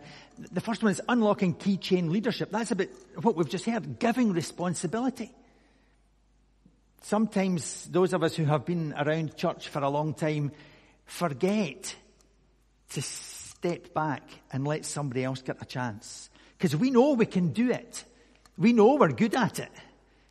the 0.52 0.62
first 0.62 0.82
one 0.82 0.92
is 0.92 1.02
unlocking 1.10 1.54
key 1.54 1.76
chain 1.76 2.12
leadership. 2.12 2.50
That's 2.52 2.72
about 2.72 2.88
what 3.22 3.36
we've 3.36 3.50
just 3.50 3.66
heard, 3.66 4.00
giving 4.00 4.32
responsibility. 4.32 5.32
Sometimes 7.02 7.86
those 7.88 8.14
of 8.14 8.24
us 8.24 8.36
who 8.36 8.46
have 8.46 8.66
been 8.66 8.94
around 8.98 9.36
church 9.36 9.68
for 9.68 9.80
a 9.80 9.90
long 9.90 10.14
time 10.14 10.52
forget 11.06 11.96
to 12.92 13.02
step 13.02 13.94
back 13.94 14.24
and 14.52 14.66
let 14.66 14.86
somebody 14.86 15.24
else 15.24 15.42
get 15.42 15.62
a 15.62 15.66
chance. 15.66 16.30
Because 16.58 16.76
we 16.76 16.90
know 16.90 17.14
we 17.14 17.26
can 17.26 17.50
do 17.54 17.72
it. 17.72 18.04
We 18.58 18.74
know 18.74 18.96
we're 18.96 19.12
good 19.12 19.36
at 19.36 19.60
it. 19.60 19.72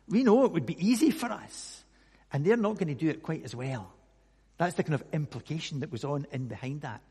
We 0.07 0.23
know 0.23 0.45
it 0.45 0.51
would 0.51 0.65
be 0.65 0.77
easy 0.85 1.11
for 1.11 1.27
us. 1.27 1.83
And 2.31 2.45
they're 2.45 2.57
not 2.57 2.75
going 2.77 2.89
to 2.89 2.95
do 2.95 3.09
it 3.09 3.23
quite 3.23 3.43
as 3.45 3.55
well. 3.55 3.93
That's 4.57 4.75
the 4.75 4.83
kind 4.83 4.95
of 4.95 5.03
implication 5.13 5.81
that 5.81 5.91
was 5.91 6.03
on 6.03 6.27
in 6.31 6.47
behind 6.47 6.81
that. 6.81 7.01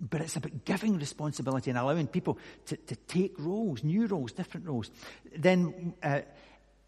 But 0.00 0.20
it's 0.20 0.36
about 0.36 0.64
giving 0.64 0.98
responsibility 0.98 1.70
and 1.70 1.78
allowing 1.78 2.06
people 2.06 2.38
to, 2.66 2.76
to 2.76 2.96
take 2.96 3.34
roles, 3.38 3.82
new 3.82 4.06
roles, 4.06 4.32
different 4.32 4.66
roles. 4.66 4.90
Then 5.36 5.94
uh, 6.02 6.20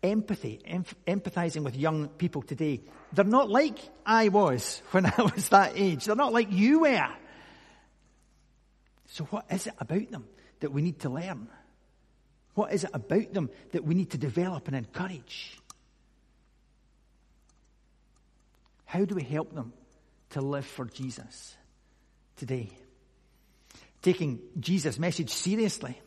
empathy, 0.03 0.61
em- 0.65 0.85
empathizing 1.07 1.65
with 1.65 1.77
young 1.77 2.09
people 2.09 2.43
today. 2.43 2.83
They're 3.13 3.25
not 3.25 3.51
like 3.51 3.79
I 4.07 4.29
was 4.29 4.83
when 4.93 5.07
I 5.07 5.31
was 5.35 5.49
that 5.49 5.73
age. 5.75 6.05
They're 6.05 6.17
not 6.17 6.33
like 6.33 6.53
you 6.53 6.81
were. 6.81 7.09
So 9.07 9.25
what 9.25 9.47
is 9.51 9.67
it 9.67 9.75
about 9.79 10.11
them 10.11 10.27
that 10.61 10.73
we 10.73 10.83
need 10.83 11.01
to 11.01 11.11
learn? 11.11 11.49
What 12.55 12.73
is 12.73 12.85
it 12.85 12.91
about 12.93 13.33
them 13.33 13.51
that 13.73 13.85
we 13.85 13.95
need 13.95 14.11
to 14.11 14.19
develop 14.19 14.67
and 14.67 14.77
encourage? 14.77 15.59
How 18.85 19.05
do 19.05 19.15
we 19.15 19.23
help 19.23 19.55
them 19.55 19.73
to 20.31 20.41
live 20.41 20.67
for 20.67 20.85
Jesus 20.87 21.57
today? 22.37 22.71
Taking 24.03 24.41
Jesus' 24.59 24.99
message 24.99 25.31
seriously. 25.31 26.01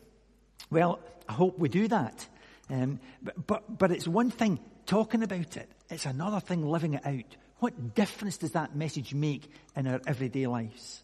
Well, 0.70 1.00
I 1.28 1.32
hope 1.32 1.58
we 1.58 1.68
do 1.68 1.88
that. 1.88 2.26
Um, 2.68 3.00
but, 3.22 3.46
but, 3.46 3.78
but 3.78 3.90
it's 3.90 4.08
one 4.08 4.30
thing 4.30 4.58
talking 4.86 5.22
about 5.22 5.56
it. 5.56 5.68
It's 5.88 6.06
another 6.06 6.40
thing 6.40 6.66
living 6.66 6.94
it 6.94 7.06
out. 7.06 7.36
What 7.60 7.94
difference 7.94 8.36
does 8.36 8.52
that 8.52 8.74
message 8.76 9.14
make 9.14 9.50
in 9.76 9.86
our 9.86 10.00
everyday 10.06 10.46
lives? 10.46 11.03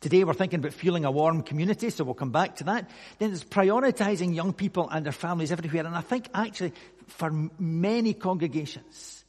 Today 0.00 0.24
we're 0.24 0.34
thinking 0.34 0.60
about 0.60 0.72
fueling 0.72 1.04
a 1.04 1.10
warm 1.10 1.42
community, 1.42 1.90
so 1.90 2.04
we'll 2.04 2.14
come 2.14 2.32
back 2.32 2.56
to 2.56 2.64
that. 2.64 2.90
Then 3.18 3.30
there's 3.30 3.44
prioritizing 3.44 4.34
young 4.34 4.52
people 4.52 4.88
and 4.90 5.04
their 5.04 5.12
families 5.12 5.52
everywhere. 5.52 5.86
And 5.86 5.94
I 5.94 6.02
think 6.02 6.28
actually 6.34 6.72
for 7.06 7.30
many 7.58 8.12
congregations, 8.14 9.24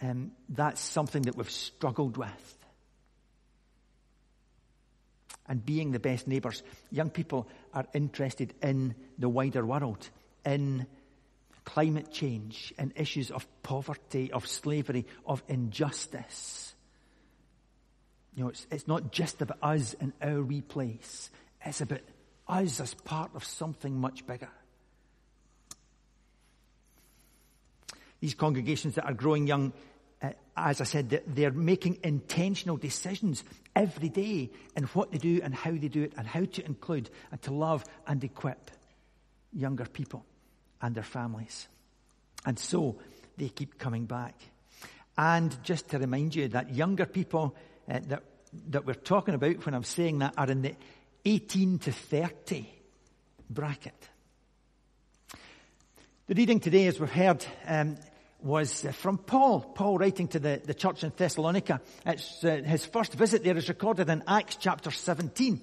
um, 0.00 0.32
that's 0.48 0.80
something 0.80 1.22
that 1.22 1.36
we've 1.36 1.50
struggled 1.50 2.16
with. 2.16 2.54
And 5.46 5.64
being 5.64 5.92
the 5.92 5.98
best 5.98 6.28
neighbours, 6.28 6.62
young 6.90 7.08
people 7.08 7.48
are 7.72 7.86
interested 7.94 8.52
in 8.62 8.94
the 9.18 9.30
wider 9.30 9.64
world, 9.64 10.08
in 10.44 10.86
climate 11.64 12.12
change, 12.12 12.72
in 12.78 12.92
issues 12.96 13.30
of 13.30 13.46
poverty, 13.62 14.30
of 14.30 14.46
slavery, 14.46 15.06
of 15.26 15.42
injustice. 15.48 16.74
You 18.38 18.44
know, 18.44 18.50
it's, 18.50 18.68
it's 18.70 18.86
not 18.86 19.10
just 19.10 19.42
about 19.42 19.58
us 19.62 19.96
and 20.00 20.12
our 20.22 20.40
wee 20.40 20.60
place. 20.60 21.28
It's 21.66 21.80
about 21.80 22.02
us 22.46 22.78
as 22.78 22.94
part 22.94 23.32
of 23.34 23.42
something 23.42 23.98
much 23.98 24.24
bigger. 24.28 24.48
These 28.20 28.34
congregations 28.34 28.94
that 28.94 29.06
are 29.06 29.12
growing 29.12 29.48
young, 29.48 29.72
uh, 30.22 30.30
as 30.56 30.80
I 30.80 30.84
said, 30.84 31.20
they're 31.26 31.50
making 31.50 31.98
intentional 32.04 32.76
decisions 32.76 33.42
every 33.74 34.08
day 34.08 34.50
in 34.76 34.84
what 34.84 35.10
they 35.10 35.18
do 35.18 35.40
and 35.42 35.52
how 35.52 35.72
they 35.72 35.88
do 35.88 36.04
it 36.04 36.12
and 36.16 36.24
how 36.24 36.44
to 36.44 36.64
include 36.64 37.10
and 37.32 37.42
to 37.42 37.52
love 37.52 37.84
and 38.06 38.22
equip 38.22 38.70
younger 39.52 39.86
people 39.86 40.24
and 40.80 40.94
their 40.94 41.02
families. 41.02 41.66
And 42.46 42.56
so 42.56 43.00
they 43.36 43.48
keep 43.48 43.80
coming 43.80 44.04
back. 44.04 44.36
And 45.16 45.60
just 45.64 45.88
to 45.88 45.98
remind 45.98 46.36
you 46.36 46.46
that 46.50 46.72
younger 46.72 47.04
people 47.04 47.56
uh, 47.88 48.00
that, 48.08 48.22
that 48.70 48.86
we're 48.86 48.94
talking 48.94 49.34
about 49.34 49.64
when 49.64 49.74
I'm 49.74 49.84
saying 49.84 50.18
that 50.20 50.34
are 50.36 50.50
in 50.50 50.62
the 50.62 50.74
18 51.24 51.78
to 51.80 51.92
30 51.92 52.66
bracket. 53.50 54.08
The 56.26 56.34
reading 56.34 56.60
today, 56.60 56.86
as 56.86 57.00
we've 57.00 57.10
heard, 57.10 57.44
um, 57.66 57.96
was 58.42 58.86
from 58.92 59.18
Paul. 59.18 59.60
Paul 59.60 59.98
writing 59.98 60.28
to 60.28 60.38
the, 60.38 60.60
the 60.64 60.74
church 60.74 61.02
in 61.02 61.12
Thessalonica. 61.16 61.80
It's, 62.06 62.44
uh, 62.44 62.62
his 62.64 62.84
first 62.84 63.14
visit 63.14 63.42
there 63.42 63.56
is 63.56 63.68
recorded 63.68 64.08
in 64.08 64.22
Acts 64.28 64.56
chapter 64.56 64.90
17. 64.90 65.60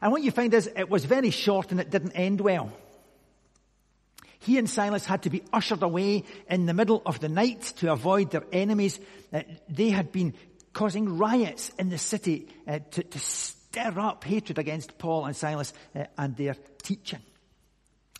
And 0.00 0.12
what 0.12 0.22
you 0.22 0.30
find 0.30 0.52
is 0.54 0.70
it 0.74 0.90
was 0.90 1.04
very 1.04 1.30
short 1.30 1.70
and 1.70 1.80
it 1.80 1.90
didn't 1.90 2.12
end 2.12 2.40
well. 2.40 2.72
He 4.40 4.58
and 4.58 4.68
Silas 4.70 5.04
had 5.04 5.22
to 5.24 5.30
be 5.30 5.42
ushered 5.52 5.82
away 5.82 6.24
in 6.48 6.66
the 6.66 6.74
middle 6.74 7.02
of 7.04 7.20
the 7.20 7.28
night 7.28 7.62
to 7.78 7.92
avoid 7.92 8.30
their 8.30 8.44
enemies. 8.52 9.00
Uh, 9.32 9.42
they 9.68 9.90
had 9.90 10.12
been 10.12 10.34
causing 10.76 11.16
riots 11.16 11.70
in 11.78 11.88
the 11.88 11.96
city 11.96 12.46
uh, 12.68 12.80
to, 12.90 13.02
to, 13.02 13.18
stir 13.18 13.98
up 13.98 14.22
hatred 14.24 14.58
against 14.58 14.98
Paul 14.98 15.24
and 15.24 15.34
Silas 15.34 15.72
uh, 15.94 16.04
and 16.18 16.36
their 16.36 16.54
teaching. 16.82 17.22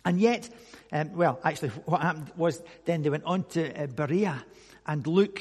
And 0.03 0.19
yet, 0.19 0.49
um, 0.91 1.13
well, 1.13 1.39
actually, 1.43 1.69
what 1.85 2.01
happened 2.01 2.31
was 2.35 2.59
then 2.85 3.03
they 3.03 3.11
went 3.11 3.25
on 3.25 3.43
to 3.49 3.83
uh, 3.83 3.85
Berea, 3.85 4.43
and 4.87 5.05
Luke 5.05 5.39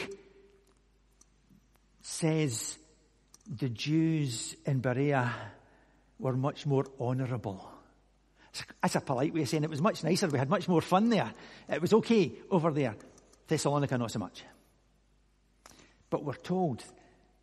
says 2.03 2.77
the 3.47 3.71
Jews 3.71 4.55
in 4.67 4.81
Berea 4.81 5.33
were 6.19 6.37
much 6.37 6.67
more 6.67 6.85
honourable. 7.01 7.67
That's 8.83 8.97
a 8.97 9.01
polite 9.01 9.33
way 9.33 9.41
of 9.41 9.49
saying 9.49 9.65
it 9.65 9.71
was 9.71 9.81
much 9.81 10.05
nicer. 10.05 10.29
We 10.29 10.39
had 10.39 10.51
much 10.51 10.69
more 10.69 10.83
fun 10.83 11.09
there. 11.09 11.33
It 11.67 11.81
was 11.81 11.95
okay 11.95 12.33
over 12.51 12.73
there. 12.73 12.95
Thessalonica, 13.49 13.97
not 13.97 14.11
so 14.11 14.19
much. 14.19 14.45
But 16.11 16.23
we're 16.23 16.35
told 16.35 16.85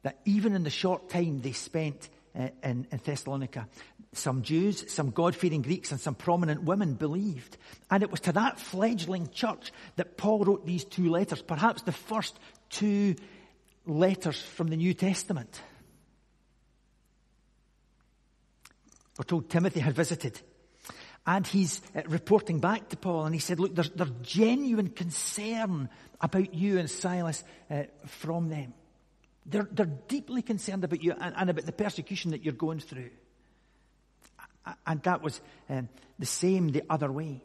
that 0.03 0.19
even 0.25 0.53
in 0.53 0.63
the 0.63 0.69
short 0.69 1.09
time 1.09 1.41
they 1.41 1.53
spent 1.53 2.09
uh, 2.37 2.49
in, 2.63 2.87
in, 2.91 2.99
Thessalonica, 3.03 3.67
some 4.13 4.43
Jews, 4.43 4.91
some 4.91 5.09
God-fearing 5.09 5.61
Greeks, 5.61 5.91
and 5.91 5.99
some 5.99 6.15
prominent 6.15 6.63
women 6.63 6.93
believed. 6.93 7.57
And 7.89 8.03
it 8.03 8.11
was 8.11 8.19
to 8.21 8.31
that 8.33 8.59
fledgling 8.59 9.29
church 9.29 9.71
that 9.95 10.17
Paul 10.17 10.45
wrote 10.45 10.65
these 10.65 10.83
two 10.83 11.09
letters, 11.09 11.41
perhaps 11.41 11.81
the 11.81 11.91
first 11.91 12.37
two 12.69 13.15
letters 13.85 14.41
from 14.41 14.67
the 14.67 14.77
New 14.77 14.93
Testament. 14.93 15.61
We're 19.17 19.25
told 19.25 19.49
Timothy 19.49 19.79
had 19.79 19.95
visited. 19.95 20.39
And 21.25 21.47
he's 21.47 21.81
uh, 21.95 22.01
reporting 22.07 22.59
back 22.59 22.89
to 22.89 22.97
Paul, 22.97 23.25
and 23.25 23.33
he 23.33 23.39
said, 23.39 23.59
Look, 23.59 23.75
there's, 23.75 23.91
there's 23.91 24.11
genuine 24.23 24.89
concern 24.89 25.89
about 26.19 26.53
you 26.53 26.79
and 26.79 26.89
Silas 26.89 27.43
uh, 27.71 27.83
from 28.07 28.49
them. 28.49 28.73
They're, 29.45 29.67
they're 29.71 29.85
deeply 30.07 30.41
concerned 30.41 30.83
about 30.83 31.03
you 31.03 31.13
and, 31.19 31.35
and, 31.35 31.49
about 31.49 31.65
the 31.65 31.71
persecution 31.71 32.31
that 32.31 32.43
you're 32.43 32.53
going 32.53 32.79
through. 32.79 33.09
And 34.87 35.01
that 35.03 35.21
was 35.21 35.41
um, 35.69 35.89
the 36.17 36.25
same 36.25 36.69
the 36.69 36.83
other 36.89 37.11
way. 37.11 37.43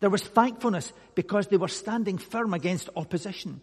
There 0.00 0.10
was 0.10 0.22
thankfulness 0.22 0.92
because 1.14 1.46
they 1.46 1.56
were 1.56 1.68
standing 1.68 2.18
firm 2.18 2.52
against 2.54 2.90
opposition. 2.96 3.60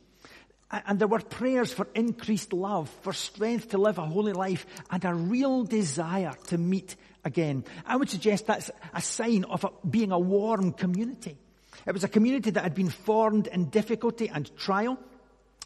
And 0.71 0.97
there 0.97 1.07
were 1.07 1.19
prayers 1.19 1.71
for 1.71 1.87
increased 1.93 2.51
love, 2.51 2.89
for 3.01 3.13
strength 3.13 3.69
to 3.69 3.77
live 3.77 3.99
a 3.99 4.05
holy 4.05 4.33
life, 4.33 4.65
and 4.89 5.05
a 5.05 5.13
real 5.13 5.63
desire 5.63 6.33
to 6.47 6.57
meet 6.57 6.95
again. 7.23 7.63
I 7.85 7.95
would 7.95 8.09
suggest 8.09 8.47
that's 8.47 8.71
a 8.93 9.01
sign 9.01 9.43
of 9.43 9.63
a, 9.63 9.69
being 9.87 10.11
a 10.11 10.17
warm 10.17 10.73
community. 10.73 11.37
It 11.85 11.91
was 11.91 12.03
a 12.03 12.07
community 12.07 12.49
that 12.51 12.63
had 12.63 12.73
been 12.73 12.89
formed 12.89 13.47
in 13.47 13.69
difficulty 13.69 14.29
and 14.29 14.49
trial. 14.57 14.97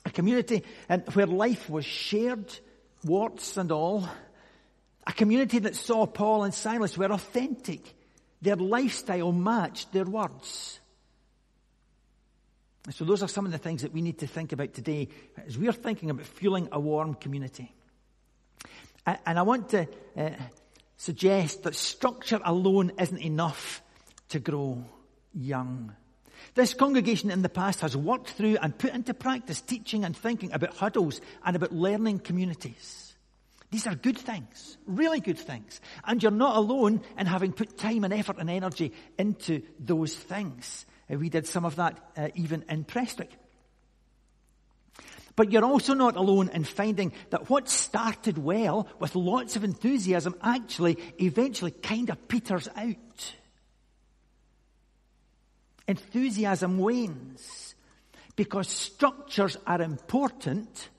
A 0.07 0.09
community 0.09 0.63
where 1.11 1.27
life 1.27 1.69
was 1.69 1.83
shared, 1.83 2.57
warts 3.03 3.57
and 3.57 3.73
all. 3.73 4.07
A 5.05 5.11
community 5.11 5.59
that 5.59 5.75
saw 5.75 6.05
Paul 6.05 6.45
and 6.45 6.53
Silas 6.53 6.97
were 6.97 7.11
authentic. 7.11 7.93
Their 8.41 8.55
lifestyle 8.55 9.33
matched 9.33 9.91
their 9.91 10.05
words. 10.05 10.79
So 12.91 13.03
those 13.03 13.21
are 13.21 13.27
some 13.27 13.45
of 13.45 13.51
the 13.51 13.57
things 13.57 13.81
that 13.81 13.91
we 13.91 14.01
need 14.01 14.19
to 14.19 14.27
think 14.27 14.53
about 14.53 14.73
today 14.73 15.09
as 15.45 15.57
we 15.57 15.67
are 15.67 15.73
thinking 15.73 16.09
about 16.09 16.25
fueling 16.25 16.69
a 16.71 16.79
warm 16.79 17.13
community. 17.13 17.69
And 19.05 19.37
I 19.37 19.41
want 19.41 19.67
to 19.71 19.89
uh, 20.15 20.29
suggest 20.95 21.63
that 21.63 21.75
structure 21.75 22.39
alone 22.45 22.93
isn't 22.97 23.21
enough 23.21 23.81
to 24.29 24.39
grow 24.39 24.85
young. 25.33 25.93
This 26.57 26.73
congregation 26.73 27.29
in 27.29 27.43
the 27.43 27.49
past 27.49 27.81
has 27.81 27.95
worked 27.95 28.31
through 28.31 28.57
and 28.59 28.75
put 28.75 28.91
into 28.91 29.13
practice 29.13 29.61
teaching 29.61 30.03
and 30.03 30.17
thinking 30.17 30.53
about 30.53 30.75
huddles 30.75 31.21
and 31.45 31.55
about 31.55 31.71
learning 31.71 32.17
communities. 32.17 33.13
These 33.69 33.85
are 33.85 33.93
good 33.93 34.17
things, 34.17 34.75
really 34.87 35.19
good 35.19 35.37
things. 35.37 35.79
And 36.03 36.23
you're 36.23 36.31
not 36.31 36.57
alone 36.57 37.01
in 37.15 37.27
having 37.27 37.53
put 37.53 37.77
time 37.77 38.03
and 38.03 38.11
effort 38.11 38.37
and 38.39 38.49
energy 38.49 38.91
into 39.19 39.61
those 39.77 40.15
things. 40.15 40.87
Uh, 41.07 41.17
we 41.19 41.29
did 41.29 41.45
some 41.45 41.63
of 41.63 41.75
that 41.75 41.99
uh, 42.17 42.29
even 42.33 42.65
in 42.69 42.85
Prestwick. 42.85 43.29
But 45.35 45.51
you're 45.51 45.63
also 45.63 45.93
not 45.93 46.15
alone 46.15 46.49
in 46.51 46.63
finding 46.63 47.13
that 47.29 47.51
what 47.51 47.69
started 47.69 48.39
well 48.39 48.87
with 48.97 49.15
lots 49.15 49.57
of 49.57 49.63
enthusiasm 49.63 50.33
actually 50.41 50.97
eventually 51.21 51.69
kind 51.69 52.09
of 52.09 52.27
peters 52.27 52.67
out. 52.75 52.95
Enthusiasm 55.87 56.77
wanes 56.77 57.75
because 58.35 58.67
structures 58.67 59.57
are 59.65 59.81
important, 59.81 60.89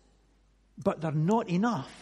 but 0.82 1.00
they're 1.00 1.12
not 1.12 1.48
enough. 1.48 1.92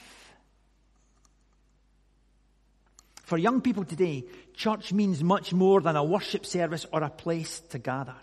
For 3.24 3.36
young 3.36 3.60
people 3.60 3.84
today, 3.84 4.24
church 4.54 4.92
means 4.92 5.22
much 5.22 5.52
more 5.52 5.80
than 5.80 5.96
a 5.96 6.04
worship 6.04 6.46
service 6.46 6.86
or 6.92 7.02
a 7.02 7.10
place 7.10 7.60
to 7.70 7.78
gather 7.78 8.14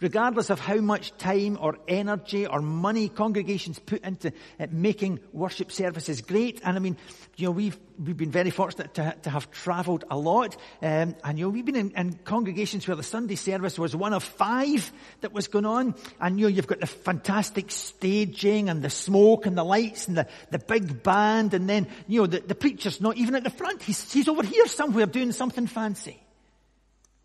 regardless 0.00 0.50
of 0.50 0.60
how 0.60 0.76
much 0.76 1.16
time 1.18 1.58
or 1.60 1.78
energy 1.88 2.46
or 2.46 2.60
money 2.60 3.08
congregations 3.08 3.78
put 3.78 4.02
into 4.04 4.32
uh, 4.60 4.66
making 4.70 5.20
worship 5.32 5.72
services 5.72 6.20
great. 6.20 6.60
And 6.64 6.76
I 6.76 6.80
mean, 6.80 6.96
you 7.36 7.46
know, 7.46 7.50
we've, 7.50 7.78
we've 8.02 8.16
been 8.16 8.30
very 8.30 8.50
fortunate 8.50 8.94
to, 8.94 9.16
to 9.22 9.30
have 9.30 9.50
travelled 9.50 10.04
a 10.10 10.16
lot. 10.16 10.56
Um, 10.82 11.16
and 11.24 11.38
you 11.38 11.46
know, 11.46 11.48
we've 11.50 11.64
been 11.64 11.76
in, 11.76 11.90
in, 11.96 12.12
congregations 12.24 12.86
where 12.86 12.96
the 12.96 13.02
Sunday 13.02 13.34
service 13.34 13.78
was 13.78 13.94
one 13.94 14.12
of 14.12 14.22
five 14.22 14.92
that 15.20 15.32
was 15.32 15.48
going 15.48 15.66
on. 15.66 15.94
And 16.20 16.38
you 16.38 16.46
know, 16.46 16.54
you've 16.54 16.66
got 16.66 16.80
the 16.80 16.86
fantastic 16.86 17.70
staging 17.70 18.68
and 18.68 18.82
the 18.82 18.90
smoke 18.90 19.46
and 19.46 19.56
the 19.56 19.64
lights 19.64 20.08
and 20.08 20.16
the, 20.16 20.28
the 20.50 20.58
big 20.58 21.02
band. 21.02 21.54
And 21.54 21.68
then, 21.68 21.88
you 22.06 22.20
know, 22.20 22.26
the, 22.26 22.40
the 22.40 22.54
preacher's 22.54 23.00
not 23.00 23.16
even 23.16 23.34
at 23.34 23.44
the 23.44 23.50
front. 23.50 23.82
He's, 23.82 24.12
he's 24.12 24.28
over 24.28 24.42
here 24.42 24.66
somewhere 24.66 25.06
doing 25.06 25.32
something 25.32 25.66
fancy. 25.66 26.20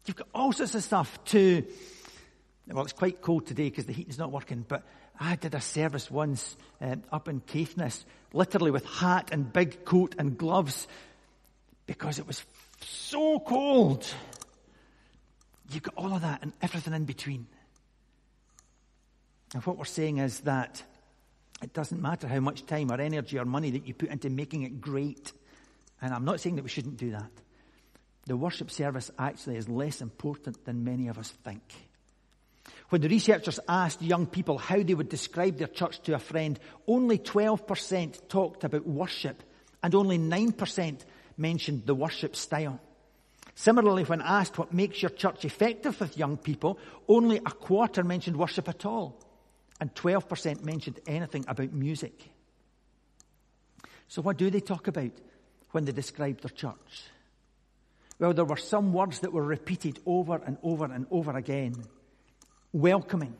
You've 0.05 0.15
got 0.15 0.27
all 0.33 0.51
sorts 0.51 0.73
of 0.73 0.83
stuff 0.83 1.23
to 1.25 1.63
well, 2.71 2.83
it's 2.83 2.93
quite 2.93 3.21
cold 3.21 3.47
today 3.47 3.69
because 3.69 3.85
the 3.85 3.93
heating's 3.93 4.17
not 4.17 4.31
working, 4.31 4.63
but 4.67 4.83
I 5.19 5.35
did 5.35 5.55
a 5.55 5.61
service 5.61 6.09
once 6.09 6.55
um, 6.81 7.03
up 7.11 7.27
in 7.27 7.41
Caithness, 7.41 8.05
literally 8.31 8.71
with 8.71 8.85
hat 8.85 9.29
and 9.31 9.51
big 9.51 9.85
coat 9.85 10.15
and 10.17 10.37
gloves, 10.37 10.87
because 11.87 12.19
it 12.19 12.27
was 12.27 12.43
so 12.81 13.39
cold. 13.39 14.05
You've 15.71 15.83
got 15.83 15.95
all 15.97 16.13
of 16.13 16.21
that 16.21 16.41
and 16.43 16.53
everything 16.61 16.93
in 16.93 17.05
between. 17.05 17.47
And 19.53 19.63
what 19.63 19.77
we're 19.77 19.85
saying 19.85 20.19
is 20.19 20.41
that 20.41 20.83
it 21.61 21.73
doesn't 21.73 22.01
matter 22.01 22.27
how 22.27 22.39
much 22.39 22.65
time 22.65 22.91
or 22.91 23.01
energy 23.01 23.37
or 23.37 23.45
money 23.45 23.71
that 23.71 23.87
you 23.87 23.93
put 23.93 24.09
into 24.09 24.29
making 24.29 24.63
it 24.63 24.79
great. 24.79 25.33
And 26.01 26.13
I'm 26.13 26.23
not 26.23 26.39
saying 26.39 26.55
that 26.55 26.63
we 26.63 26.69
shouldn't 26.69 26.97
do 26.97 27.11
that. 27.11 27.31
The 28.27 28.37
worship 28.37 28.69
service 28.69 29.09
actually 29.17 29.57
is 29.57 29.67
less 29.67 30.01
important 30.01 30.63
than 30.65 30.83
many 30.83 31.07
of 31.07 31.17
us 31.17 31.31
think. 31.43 31.63
When 32.89 33.01
the 33.01 33.09
researchers 33.09 33.59
asked 33.67 34.01
young 34.01 34.25
people 34.25 34.57
how 34.57 34.81
they 34.81 34.95
would 34.95 35.09
describe 35.09 35.57
their 35.57 35.67
church 35.67 36.01
to 36.03 36.15
a 36.15 36.19
friend, 36.19 36.59
only 36.87 37.19
12% 37.19 38.27
talked 38.27 38.63
about 38.63 38.87
worship 38.87 39.43
and 39.83 39.93
only 39.93 40.17
9% 40.17 40.99
mentioned 41.37 41.83
the 41.85 41.95
worship 41.95 42.35
style. 42.35 42.79
Similarly, 43.53 44.03
when 44.05 44.21
asked 44.21 44.57
what 44.57 44.73
makes 44.73 45.01
your 45.01 45.11
church 45.11 45.45
effective 45.45 45.99
with 45.99 46.17
young 46.17 46.37
people, 46.37 46.79
only 47.07 47.37
a 47.37 47.51
quarter 47.51 48.03
mentioned 48.03 48.37
worship 48.37 48.67
at 48.67 48.85
all, 48.85 49.21
and 49.79 49.93
12% 49.93 50.63
mentioned 50.63 50.99
anything 51.05 51.45
about 51.47 51.71
music. 51.73 52.31
So, 54.07 54.21
what 54.21 54.37
do 54.37 54.49
they 54.49 54.61
talk 54.61 54.87
about 54.87 55.11
when 55.71 55.85
they 55.85 55.91
describe 55.91 56.41
their 56.41 56.49
church? 56.49 57.03
Well, 58.17 58.33
there 58.33 58.45
were 58.45 58.57
some 58.57 58.93
words 58.93 59.19
that 59.19 59.33
were 59.33 59.43
repeated 59.43 59.99
over 60.05 60.37
and 60.37 60.57
over 60.63 60.85
and 60.85 61.05
over 61.11 61.37
again 61.37 61.75
welcoming, 62.73 63.35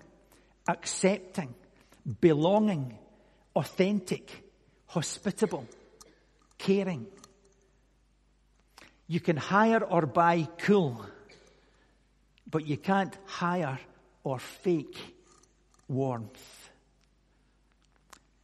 accepting, 0.68 1.54
belonging, 2.22 2.98
authentic, 3.56 4.32
hospitable, 4.88 5.68
caring. 6.58 7.06
You 9.08 9.20
can 9.20 9.38
hire 9.38 9.84
or 9.84 10.06
buy 10.06 10.48
cool, 10.60 11.06
but 12.50 12.66
you 12.66 12.78
can't 12.78 13.16
hire 13.26 13.80
or 14.24 14.40
fake 14.40 14.98
warmth. 15.88 16.70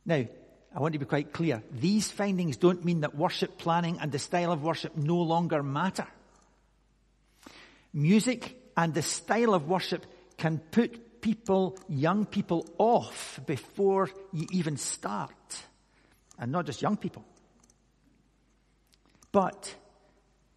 Now, 0.05 0.25
I 0.75 0.79
want 0.79 0.93
to 0.93 0.99
be 0.99 1.05
quite 1.05 1.31
clear. 1.31 1.63
These 1.71 2.11
findings 2.11 2.57
don't 2.57 2.83
mean 2.83 3.01
that 3.01 3.15
worship 3.15 3.57
planning 3.57 3.99
and 4.01 4.11
the 4.11 4.19
style 4.19 4.51
of 4.51 4.61
worship 4.61 4.97
no 4.97 5.17
longer 5.17 5.63
matter. 5.63 6.07
Music 7.93 8.61
and 8.75 8.93
the 8.93 9.01
style 9.01 9.53
of 9.53 9.69
worship 9.69 10.05
can 10.37 10.59
put 10.59 11.21
people, 11.21 11.77
young 11.87 12.25
people 12.25 12.67
off 12.77 13.39
before 13.45 14.09
you 14.31 14.47
even 14.51 14.77
start. 14.77 15.63
And 16.37 16.51
not 16.51 16.65
just 16.65 16.81
young 16.81 16.97
people. 16.97 17.25
But 19.31 19.73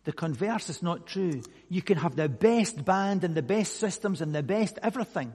the 0.05 0.12
converse 0.12 0.71
is 0.71 0.83
not 0.83 1.07
true. 1.07 1.43
You 1.69 1.83
can 1.83 1.99
have 1.99 2.17
the 2.17 2.29
best 2.29 2.85
band 2.85 3.25
and 3.25 3.35
the 3.35 3.43
best 3.43 3.79
systems 3.79 4.21
and 4.21 4.35
the 4.35 4.43
best 4.43 4.79
everything, 4.83 5.35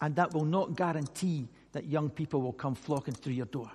and 0.00 0.16
that 0.16 0.34
will 0.34 0.44
not 0.44 0.76
guarantee 0.76 1.48
that 1.72 1.86
young 1.86 2.10
people 2.10 2.42
will 2.42 2.52
come 2.52 2.74
flocking 2.74 3.14
through 3.14 3.34
your 3.34 3.46
door. 3.46 3.70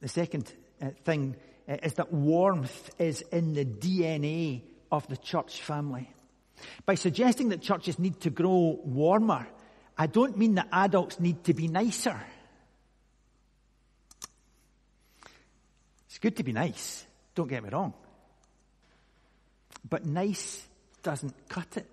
The 0.00 0.08
second 0.08 0.52
uh, 0.80 0.90
thing 1.04 1.36
uh, 1.68 1.76
is 1.82 1.94
that 1.94 2.12
warmth 2.12 2.90
is 2.98 3.22
in 3.32 3.54
the 3.54 3.64
DNA 3.64 4.62
of 4.90 5.06
the 5.08 5.16
church 5.16 5.62
family. 5.62 6.10
By 6.84 6.96
suggesting 6.96 7.50
that 7.50 7.62
churches 7.62 7.98
need 7.98 8.20
to 8.20 8.30
grow 8.30 8.80
warmer, 8.84 9.46
I 9.96 10.06
don't 10.06 10.36
mean 10.36 10.54
that 10.56 10.68
adults 10.72 11.20
need 11.20 11.44
to 11.44 11.54
be 11.54 11.68
nicer. 11.68 12.20
It's 16.08 16.18
good 16.18 16.36
to 16.36 16.42
be 16.42 16.52
nice, 16.52 17.06
don't 17.34 17.48
get 17.48 17.62
me 17.62 17.70
wrong. 17.70 17.94
But 19.88 20.04
nice 20.04 20.66
doesn't 21.02 21.48
cut 21.48 21.76
it 21.76 21.86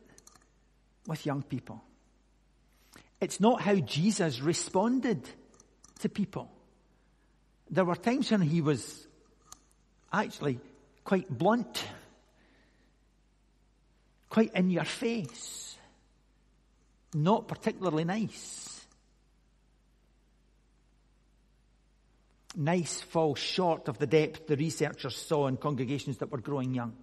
with 1.07 1.25
young 1.25 1.43
people. 1.43 1.83
It's 3.21 3.39
not 3.39 3.61
how 3.61 3.75
Jesus 3.75 4.41
responded 4.41 5.29
to 5.99 6.09
people. 6.09 6.49
There 7.69 7.85
were 7.85 7.95
times 7.95 8.31
when 8.31 8.41
he 8.41 8.61
was 8.61 9.07
actually 10.11 10.59
quite 11.03 11.29
blunt 11.29 11.85
quite 14.35 14.53
in 14.53 14.69
your 14.69 14.83
face. 14.83 15.77
Not 17.13 17.47
particularly 17.47 18.03
nice. 18.03 18.85
Nice 22.53 22.99
falls 22.99 23.39
short 23.39 23.87
of 23.87 23.97
the 23.97 24.07
depth 24.07 24.47
the 24.47 24.57
researchers 24.57 25.15
saw 25.15 25.47
in 25.47 25.55
congregations 25.55 26.17
that 26.17 26.33
were 26.33 26.41
growing 26.41 26.73
young. 26.73 26.97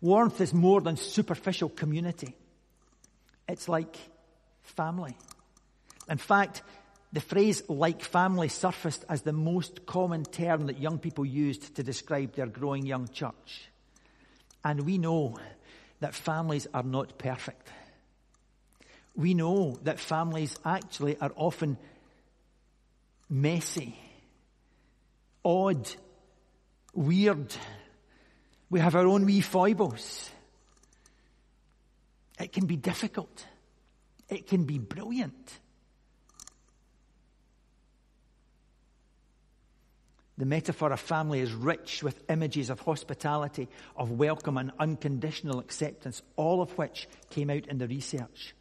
Warmth 0.00 0.40
is 0.40 0.54
more 0.54 0.80
than 0.80 0.96
superficial 0.96 1.68
community. 1.68 2.34
It's 3.46 3.68
like 3.68 3.94
family. 4.62 5.14
In 6.08 6.16
fact, 6.16 6.62
the 7.12 7.20
phrase 7.20 7.64
like 7.68 8.00
family 8.00 8.48
surfaced 8.48 9.04
as 9.10 9.20
the 9.20 9.34
most 9.34 9.84
common 9.84 10.24
term 10.24 10.68
that 10.68 10.80
young 10.80 10.98
people 10.98 11.26
used 11.26 11.76
to 11.76 11.82
describe 11.82 12.34
their 12.34 12.46
growing 12.46 12.86
young 12.86 13.08
church. 13.08 13.68
And 14.64 14.86
we 14.86 14.96
know 14.96 15.36
that 16.00 16.14
families 16.14 16.66
are 16.72 16.82
not 16.82 17.18
perfect. 17.18 17.68
We 19.16 19.34
know 19.34 19.78
that 19.82 19.98
families 19.98 20.56
actually 20.64 21.18
are 21.18 21.32
often 21.34 21.76
messy, 23.28 23.98
odd, 25.44 25.88
weird. 26.94 27.54
We 28.70 28.80
have 28.80 28.94
our 28.94 29.06
own 29.06 29.26
wee 29.26 29.40
foibles. 29.40 30.30
It 32.38 32.52
can 32.52 32.66
be 32.66 32.76
difficult. 32.76 33.44
It 34.28 34.46
can 34.46 34.64
be 34.64 34.78
brilliant. 34.78 35.58
The 40.38 40.46
metaphor 40.46 40.92
of 40.92 41.00
family 41.00 41.40
is 41.40 41.52
rich 41.52 42.04
with 42.04 42.22
images 42.30 42.70
of 42.70 42.78
hospitality, 42.78 43.68
of 43.96 44.12
welcome 44.12 44.56
and 44.56 44.70
unconditional 44.78 45.58
acceptance, 45.58 46.22
all 46.36 46.62
of 46.62 46.78
which 46.78 47.08
came 47.30 47.50
out 47.50 47.66
in 47.66 47.78
the 47.78 47.88
research. 47.88 48.54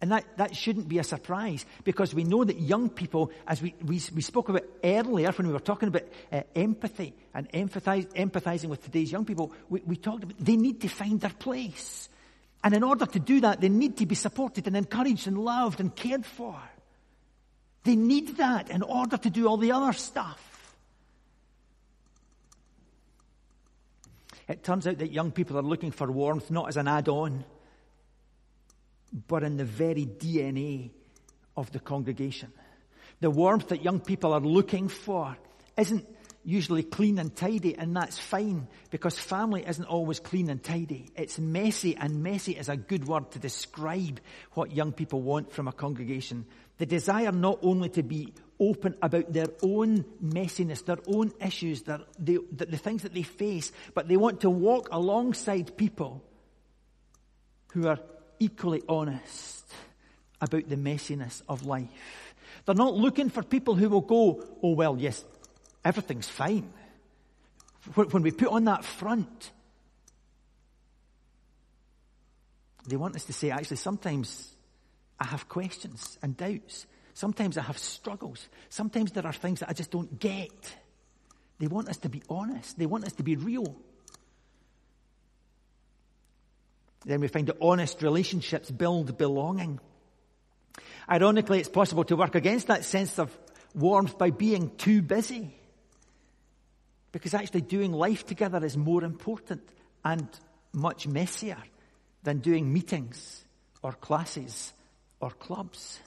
And 0.00 0.12
that, 0.12 0.24
that 0.36 0.54
shouldn't 0.54 0.88
be 0.88 0.98
a 0.98 1.04
surprise 1.04 1.66
because 1.82 2.14
we 2.14 2.22
know 2.22 2.44
that 2.44 2.60
young 2.60 2.88
people, 2.88 3.32
as 3.48 3.60
we, 3.60 3.74
we, 3.84 4.00
we 4.14 4.22
spoke 4.22 4.48
about 4.48 4.62
earlier 4.84 5.32
when 5.32 5.48
we 5.48 5.52
were 5.52 5.58
talking 5.58 5.88
about 5.88 6.04
uh, 6.30 6.42
empathy 6.54 7.14
and 7.34 7.50
empathize, 7.50 8.06
empathizing 8.12 8.66
with 8.66 8.84
today's 8.84 9.10
young 9.10 9.24
people, 9.24 9.52
we, 9.68 9.80
we 9.86 9.96
talked 9.96 10.22
about 10.22 10.36
they 10.38 10.56
need 10.56 10.82
to 10.82 10.88
find 10.88 11.20
their 11.20 11.30
place. 11.30 12.08
And 12.62 12.74
in 12.74 12.84
order 12.84 13.06
to 13.06 13.18
do 13.18 13.40
that, 13.40 13.60
they 13.60 13.68
need 13.68 13.96
to 13.96 14.06
be 14.06 14.14
supported 14.14 14.68
and 14.68 14.76
encouraged 14.76 15.26
and 15.26 15.38
loved 15.38 15.80
and 15.80 15.94
cared 15.94 16.24
for. 16.24 16.56
They 17.82 17.96
need 17.96 18.36
that 18.36 18.70
in 18.70 18.82
order 18.82 19.16
to 19.16 19.30
do 19.30 19.48
all 19.48 19.56
the 19.56 19.72
other 19.72 19.94
stuff. 19.94 20.53
It 24.48 24.62
turns 24.62 24.86
out 24.86 24.98
that 24.98 25.12
young 25.12 25.32
people 25.32 25.58
are 25.58 25.62
looking 25.62 25.90
for 25.90 26.10
warmth 26.10 26.50
not 26.50 26.68
as 26.68 26.76
an 26.76 26.88
add 26.88 27.08
on, 27.08 27.44
but 29.26 29.42
in 29.42 29.56
the 29.56 29.64
very 29.64 30.04
DNA 30.04 30.90
of 31.56 31.70
the 31.72 31.80
congregation. 31.80 32.52
The 33.20 33.30
warmth 33.30 33.68
that 33.68 33.82
young 33.82 34.00
people 34.00 34.32
are 34.32 34.40
looking 34.40 34.88
for 34.88 35.36
isn't 35.78 36.06
usually 36.44 36.82
clean 36.82 37.18
and 37.18 37.34
tidy, 37.34 37.76
and 37.76 37.96
that's 37.96 38.18
fine 38.18 38.68
because 38.90 39.18
family 39.18 39.64
isn't 39.66 39.86
always 39.86 40.20
clean 40.20 40.50
and 40.50 40.62
tidy. 40.62 41.10
It's 41.16 41.38
messy, 41.38 41.96
and 41.96 42.22
messy 42.22 42.52
is 42.52 42.68
a 42.68 42.76
good 42.76 43.06
word 43.06 43.30
to 43.32 43.38
describe 43.38 44.20
what 44.52 44.72
young 44.72 44.92
people 44.92 45.22
want 45.22 45.52
from 45.52 45.68
a 45.68 45.72
congregation. 45.72 46.46
The 46.78 46.86
desire 46.86 47.32
not 47.32 47.60
only 47.62 47.88
to 47.90 48.02
be 48.02 48.34
open 48.60 48.96
about 49.02 49.32
their 49.32 49.48
own 49.62 50.04
messiness, 50.22 50.84
their 50.84 50.98
own 51.06 51.32
issues, 51.40 51.82
their, 51.82 52.00
the, 52.18 52.38
the, 52.52 52.66
the 52.66 52.76
things 52.76 53.02
that 53.02 53.14
they 53.14 53.22
face, 53.22 53.72
but 53.94 54.08
they 54.08 54.16
want 54.16 54.40
to 54.42 54.50
walk 54.50 54.88
alongside 54.92 55.76
people 55.76 56.22
who 57.72 57.88
are 57.88 57.98
equally 58.38 58.82
honest 58.88 59.64
about 60.40 60.68
the 60.68 60.76
messiness 60.76 61.42
of 61.48 61.64
life. 61.64 61.88
They're 62.64 62.74
not 62.74 62.94
looking 62.94 63.30
for 63.30 63.42
people 63.42 63.74
who 63.74 63.88
will 63.88 64.00
go, 64.00 64.44
oh 64.62 64.74
well, 64.74 64.96
yes, 64.98 65.24
everything's 65.84 66.28
fine. 66.28 66.72
When 67.94 68.22
we 68.22 68.30
put 68.30 68.48
on 68.48 68.64
that 68.64 68.84
front, 68.84 69.50
they 72.86 72.96
want 72.96 73.16
us 73.16 73.24
to 73.24 73.32
say, 73.32 73.50
actually, 73.50 73.76
sometimes 73.76 74.54
I 75.20 75.26
have 75.26 75.48
questions 75.48 76.18
and 76.22 76.36
doubts. 76.36 76.86
Sometimes 77.12 77.56
I 77.58 77.62
have 77.62 77.78
struggles. 77.78 78.48
Sometimes 78.68 79.12
there 79.12 79.26
are 79.26 79.32
things 79.32 79.60
that 79.60 79.68
I 79.68 79.72
just 79.72 79.90
don't 79.90 80.18
get. 80.18 80.76
They 81.58 81.66
want 81.66 81.88
us 81.88 81.98
to 81.98 82.08
be 82.08 82.22
honest. 82.28 82.78
They 82.78 82.86
want 82.86 83.04
us 83.04 83.12
to 83.14 83.22
be 83.22 83.36
real. 83.36 83.76
Then 87.04 87.20
we 87.20 87.28
find 87.28 87.46
that 87.48 87.58
honest 87.60 88.02
relationships 88.02 88.70
build 88.70 89.18
belonging. 89.18 89.78
Ironically, 91.08 91.60
it's 91.60 91.68
possible 91.68 92.04
to 92.04 92.16
work 92.16 92.34
against 92.34 92.68
that 92.68 92.84
sense 92.84 93.18
of 93.18 93.30
warmth 93.74 94.16
by 94.16 94.30
being 94.30 94.74
too 94.76 95.02
busy. 95.02 95.54
Because 97.14 97.32
actually 97.32 97.60
doing 97.60 97.92
life 97.92 98.26
together 98.26 98.64
is 98.64 98.76
more 98.76 99.04
important 99.04 99.62
and 100.04 100.26
much 100.72 101.06
messier 101.06 101.56
than 102.24 102.40
doing 102.40 102.72
meetings 102.72 103.44
or 103.82 103.92
classes 103.92 104.72
or 105.20 105.30
clubs. 105.30 106.00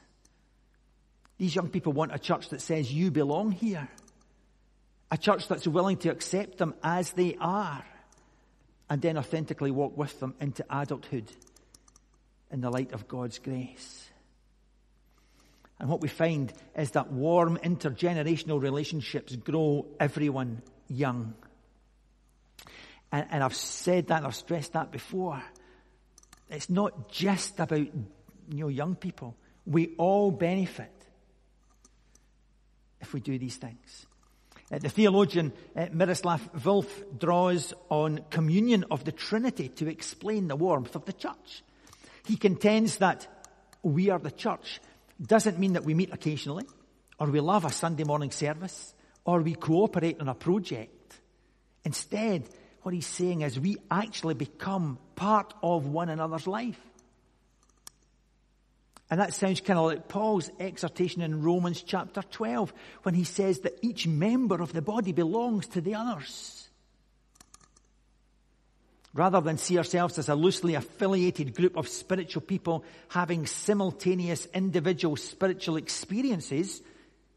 These 1.37 1.55
young 1.55 1.69
people 1.69 1.93
want 1.93 2.13
a 2.13 2.19
church 2.19 2.49
that 2.49 2.59
says 2.59 2.91
you 2.91 3.09
belong 3.09 3.53
here. 3.53 3.87
A 5.09 5.17
church 5.17 5.47
that's 5.47 5.65
willing 5.65 5.95
to 5.99 6.09
accept 6.09 6.57
them 6.57 6.75
as 6.83 7.13
they 7.13 7.37
are 7.39 7.85
and 8.89 9.01
then 9.01 9.17
authentically 9.17 9.71
walk 9.71 9.95
with 9.95 10.19
them 10.19 10.35
into 10.41 10.65
adulthood 10.69 11.31
in 12.51 12.59
the 12.59 12.69
light 12.69 12.91
of 12.91 13.07
God's 13.07 13.39
grace. 13.39 14.09
And 15.79 15.87
what 15.87 16.01
we 16.01 16.09
find 16.09 16.51
is 16.75 16.91
that 16.91 17.13
warm 17.13 17.57
intergenerational 17.63 18.61
relationships 18.61 19.33
grow 19.37 19.85
everyone 20.01 20.63
young. 20.87 21.33
And, 23.11 23.27
and 23.31 23.43
I've 23.43 23.55
said 23.55 24.07
that, 24.07 24.25
I've 24.25 24.35
stressed 24.35 24.73
that 24.73 24.91
before. 24.91 25.41
It's 26.49 26.69
not 26.69 27.11
just 27.11 27.59
about 27.59 27.79
you 27.79 28.05
know, 28.49 28.67
young 28.67 28.95
people. 28.95 29.35
We 29.65 29.95
all 29.97 30.31
benefit 30.31 30.91
if 33.01 33.13
we 33.13 33.19
do 33.19 33.37
these 33.37 33.57
things. 33.57 34.05
Uh, 34.71 34.79
the 34.79 34.89
theologian 34.89 35.53
uh, 35.75 35.87
Miroslav 35.93 36.51
Volf 36.53 36.87
draws 37.17 37.73
on 37.89 38.25
communion 38.29 38.85
of 38.91 39.05
the 39.05 39.13
Trinity 39.13 39.69
to 39.69 39.87
explain 39.87 40.47
the 40.47 40.55
warmth 40.55 40.95
of 40.95 41.05
the 41.05 41.13
church. 41.13 41.63
He 42.25 42.35
contends 42.35 42.97
that 42.97 43.27
we 43.81 44.09
are 44.09 44.19
the 44.19 44.31
church 44.31 44.81
doesn't 45.21 45.57
mean 45.57 45.73
that 45.73 45.83
we 45.83 45.93
meet 45.93 46.13
occasionally, 46.13 46.65
or 47.19 47.27
we 47.27 47.39
love 47.39 47.65
a 47.65 47.71
Sunday 47.71 48.03
morning 48.03 48.31
service, 48.31 48.93
or 49.27 49.41
we 49.41 49.53
cooperate 49.53 50.19
on 50.21 50.29
a 50.29 50.33
project. 50.33 51.19
Instead, 51.83 52.49
what 52.81 52.95
he's 52.95 53.05
saying 53.05 53.41
is 53.41 53.59
we 53.59 53.77
actually 53.91 54.33
become 54.33 54.97
part 55.15 55.53
of 55.61 55.85
one 55.85 56.07
another's 56.07 56.47
life. 56.47 56.79
And 59.09 59.19
that 59.19 59.33
sounds 59.33 59.59
kind 59.61 59.77
of 59.77 59.85
like 59.85 60.07
Paul's 60.07 60.49
exhortation 60.59 61.21
in 61.21 61.43
Romans 61.43 61.81
chapter 61.81 62.21
12 62.21 62.73
when 63.03 63.15
he 63.15 63.25
says 63.25 63.59
that 63.59 63.77
each 63.81 64.07
member 64.07 64.61
of 64.61 64.71
the 64.71 64.81
body 64.81 65.11
belongs 65.11 65.67
to 65.67 65.81
the 65.81 65.95
others. 65.95 66.69
Rather 69.13 69.41
than 69.41 69.57
see 69.57 69.77
ourselves 69.77 70.17
as 70.17 70.29
a 70.29 70.35
loosely 70.35 70.75
affiliated 70.75 71.53
group 71.55 71.75
of 71.75 71.89
spiritual 71.89 72.41
people 72.41 72.85
having 73.09 73.45
simultaneous 73.45 74.45
individual 74.53 75.15
spiritual 75.17 75.75
experiences, 75.75 76.81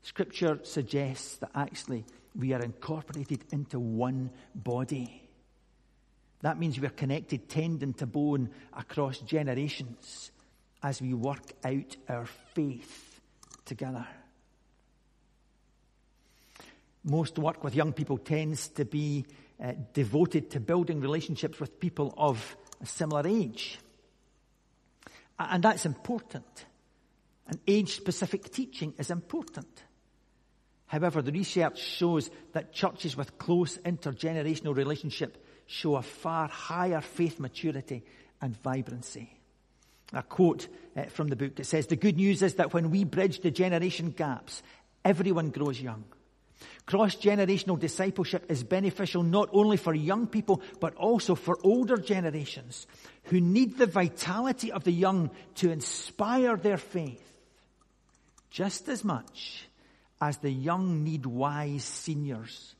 scripture 0.02 0.60
suggests 0.62 1.36
that 1.38 1.50
actually 1.54 2.04
we 2.34 2.52
are 2.52 2.62
incorporated 2.62 3.44
into 3.50 3.78
one 3.78 4.30
body. 4.54 5.28
That 6.40 6.58
means 6.58 6.80
we 6.80 6.86
are 6.86 6.90
connected 6.90 7.48
tendon 7.48 7.92
to 7.94 8.06
bone 8.06 8.50
across 8.72 9.18
generations 9.18 10.30
as 10.82 11.02
we 11.02 11.12
work 11.12 11.52
out 11.64 11.96
our 12.08 12.26
faith 12.54 13.20
together. 13.64 14.06
Most 17.04 17.38
work 17.38 17.62
with 17.64 17.74
young 17.74 17.92
people 17.92 18.18
tends 18.18 18.68
to 18.68 18.84
be 18.84 19.26
uh, 19.62 19.72
devoted 19.92 20.50
to 20.50 20.60
building 20.60 21.00
relationships 21.00 21.60
with 21.60 21.80
people 21.80 22.14
of 22.16 22.56
a 22.80 22.86
similar 22.86 23.26
age. 23.26 23.78
And 25.38 25.62
that's 25.62 25.86
important. 25.86 26.66
And 27.46 27.58
age 27.66 27.96
specific 27.96 28.50
teaching 28.52 28.94
is 28.98 29.10
important. 29.10 29.82
However, 30.90 31.22
the 31.22 31.30
research 31.30 31.80
shows 31.80 32.30
that 32.52 32.72
churches 32.72 33.16
with 33.16 33.38
close 33.38 33.78
intergenerational 33.78 34.74
relationship 34.74 35.38
show 35.66 35.94
a 35.94 36.02
far 36.02 36.48
higher 36.48 37.00
faith 37.00 37.38
maturity 37.38 38.02
and 38.42 38.60
vibrancy 38.60 39.40
a 40.12 40.22
quote 40.22 40.66
uh, 40.96 41.04
from 41.04 41.28
the 41.28 41.36
book. 41.36 41.60
It 41.60 41.66
says, 41.66 41.86
The 41.86 41.94
good 41.94 42.16
news 42.16 42.42
is 42.42 42.54
that 42.54 42.74
when 42.74 42.90
we 42.90 43.04
bridge 43.04 43.40
the 43.40 43.52
generation 43.52 44.10
gaps, 44.10 44.64
everyone 45.04 45.50
grows 45.50 45.80
young. 45.80 46.04
Cross 46.86 47.16
generational 47.16 47.78
discipleship 47.78 48.46
is 48.48 48.64
beneficial 48.64 49.22
not 49.22 49.48
only 49.52 49.76
for 49.76 49.94
young 49.94 50.26
people, 50.26 50.60
but 50.80 50.96
also 50.96 51.36
for 51.36 51.56
older 51.62 51.96
generations 51.98 52.88
who 53.24 53.40
need 53.40 53.78
the 53.78 53.86
vitality 53.86 54.72
of 54.72 54.82
the 54.82 54.90
young 54.90 55.30
to 55.54 55.70
inspire 55.70 56.56
their 56.56 56.78
faith 56.78 57.22
just 58.50 58.88
as 58.88 59.04
much 59.04 59.69
as 60.20 60.36
the 60.38 60.50
young 60.50 61.02
need 61.04 61.26
wise 61.26 61.84
seniors 61.84 62.74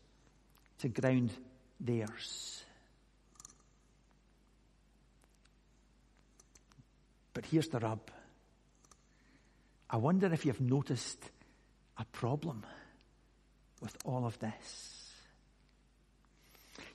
to 0.79 0.89
ground 0.89 1.33
theirs. 1.81 2.63
But 7.33 7.47
here's 7.47 7.69
the 7.69 7.79
rub. 7.79 8.11
I 9.89 9.97
wonder 9.97 10.33
if 10.33 10.45
you've 10.45 10.61
noticed 10.61 11.19
a 11.99 12.05
problem 12.05 12.65
with 13.81 13.97
all 14.05 14.27
of 14.27 14.39
this. 14.39 14.97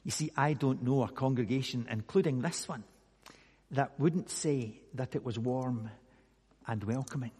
You 0.03 0.11
see, 0.11 0.31
I 0.37 0.53
don't 0.53 0.83
know 0.83 1.03
a 1.03 1.09
congregation, 1.09 1.87
including 1.89 2.41
this 2.41 2.67
one, 2.67 2.83
that 3.71 3.99
wouldn't 3.99 4.29
say 4.29 4.79
that 4.93 5.15
it 5.15 5.25
was 5.25 5.39
warm 5.39 5.89
and 6.67 6.83
welcoming. 6.83 7.31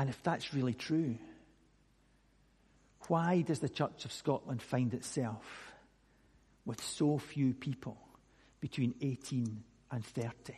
And 0.00 0.08
if 0.08 0.22
that's 0.22 0.54
really 0.54 0.72
true, 0.72 1.18
why 3.08 3.42
does 3.42 3.58
the 3.58 3.68
Church 3.68 4.06
of 4.06 4.12
Scotland 4.12 4.62
find 4.62 4.94
itself 4.94 5.74
with 6.64 6.82
so 6.82 7.18
few 7.18 7.52
people 7.52 7.98
between 8.60 8.94
18 9.02 9.62
and 9.90 10.02
30. 10.02 10.54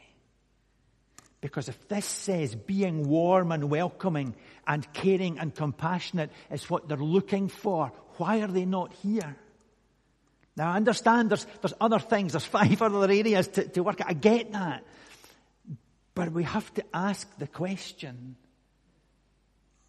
Because 1.40 1.68
if 1.68 1.88
this 1.88 2.04
says 2.04 2.54
being 2.54 3.08
warm 3.08 3.50
and 3.50 3.68
welcoming 3.68 4.36
and 4.64 4.90
caring 4.92 5.40
and 5.40 5.52
compassionate 5.52 6.30
is 6.48 6.70
what 6.70 6.88
they're 6.88 6.96
looking 6.96 7.48
for, 7.48 7.90
why 8.18 8.42
are 8.42 8.46
they 8.46 8.64
not 8.64 8.92
here? 9.02 9.36
Now 10.56 10.70
I 10.70 10.76
understand 10.76 11.30
there's, 11.30 11.48
there's 11.62 11.74
other 11.80 11.98
things, 11.98 12.32
there's 12.32 12.44
five 12.44 12.80
other 12.82 13.10
areas 13.10 13.48
to, 13.48 13.66
to 13.66 13.82
work 13.82 14.00
at. 14.02 14.06
I 14.06 14.12
get 14.12 14.52
that. 14.52 14.84
But 16.14 16.30
we 16.30 16.44
have 16.44 16.72
to 16.74 16.84
ask 16.94 17.26
the 17.38 17.48
question, 17.48 18.36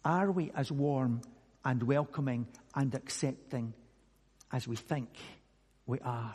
are 0.04 0.30
we 0.30 0.50
as 0.54 0.70
warm 0.70 1.22
and 1.64 1.82
welcoming 1.82 2.46
and 2.74 2.94
accepting 2.94 3.72
as 4.52 4.68
we 4.68 4.76
think 4.76 5.08
we 5.86 5.98
are? 6.00 6.34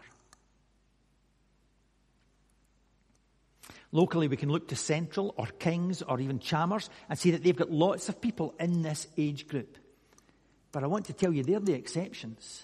Locally, 3.92 4.28
we 4.28 4.38
can 4.38 4.50
look 4.50 4.68
to 4.68 4.76
Central 4.76 5.34
or 5.36 5.48
Kings 5.48 6.02
or 6.02 6.20
even 6.20 6.40
Chalmers 6.40 6.90
and 7.10 7.18
see 7.18 7.32
that 7.32 7.44
they've 7.44 7.56
got 7.56 7.72
lots 7.72 8.08
of 8.08 8.22
people 8.22 8.54
in 8.60 8.84
this 8.84 9.08
age 9.18 9.48
group. 9.48 9.78
But 10.72 10.84
I 10.84 10.88
want 10.88 11.06
to 11.06 11.14
tell 11.14 11.34
you, 11.34 11.44
they're 11.44 11.60
the 11.60 11.74
exceptions. 11.74 12.64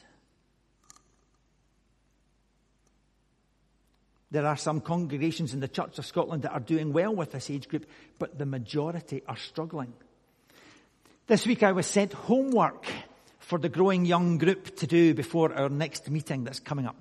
There 4.30 4.46
are 4.46 4.58
some 4.58 4.82
congregations 4.82 5.54
in 5.54 5.62
the 5.62 5.68
Church 5.68 5.98
of 5.98 6.06
Scotland 6.06 6.44
that 6.44 6.52
are 6.52 6.60
doing 6.60 6.94
well 6.94 7.16
with 7.16 7.32
this 7.32 7.50
age 7.50 7.70
group, 7.70 7.88
but 8.20 8.38
the 8.38 8.46
majority 8.46 9.24
are 9.28 9.38
struggling. 9.38 9.94
This 11.28 11.48
week 11.48 11.64
I 11.64 11.72
was 11.72 11.88
sent 11.88 12.14
homework 12.14 12.86
for 13.40 13.58
the 13.58 13.68
growing 13.68 14.06
young 14.06 14.38
group 14.38 14.76
to 14.78 14.86
do 14.86 15.16
before 15.16 15.52
our 15.56 15.70
next 15.70 16.08
meeting 16.12 16.44
that's 16.44 16.60
coming 16.60 16.86
up. 16.86 16.98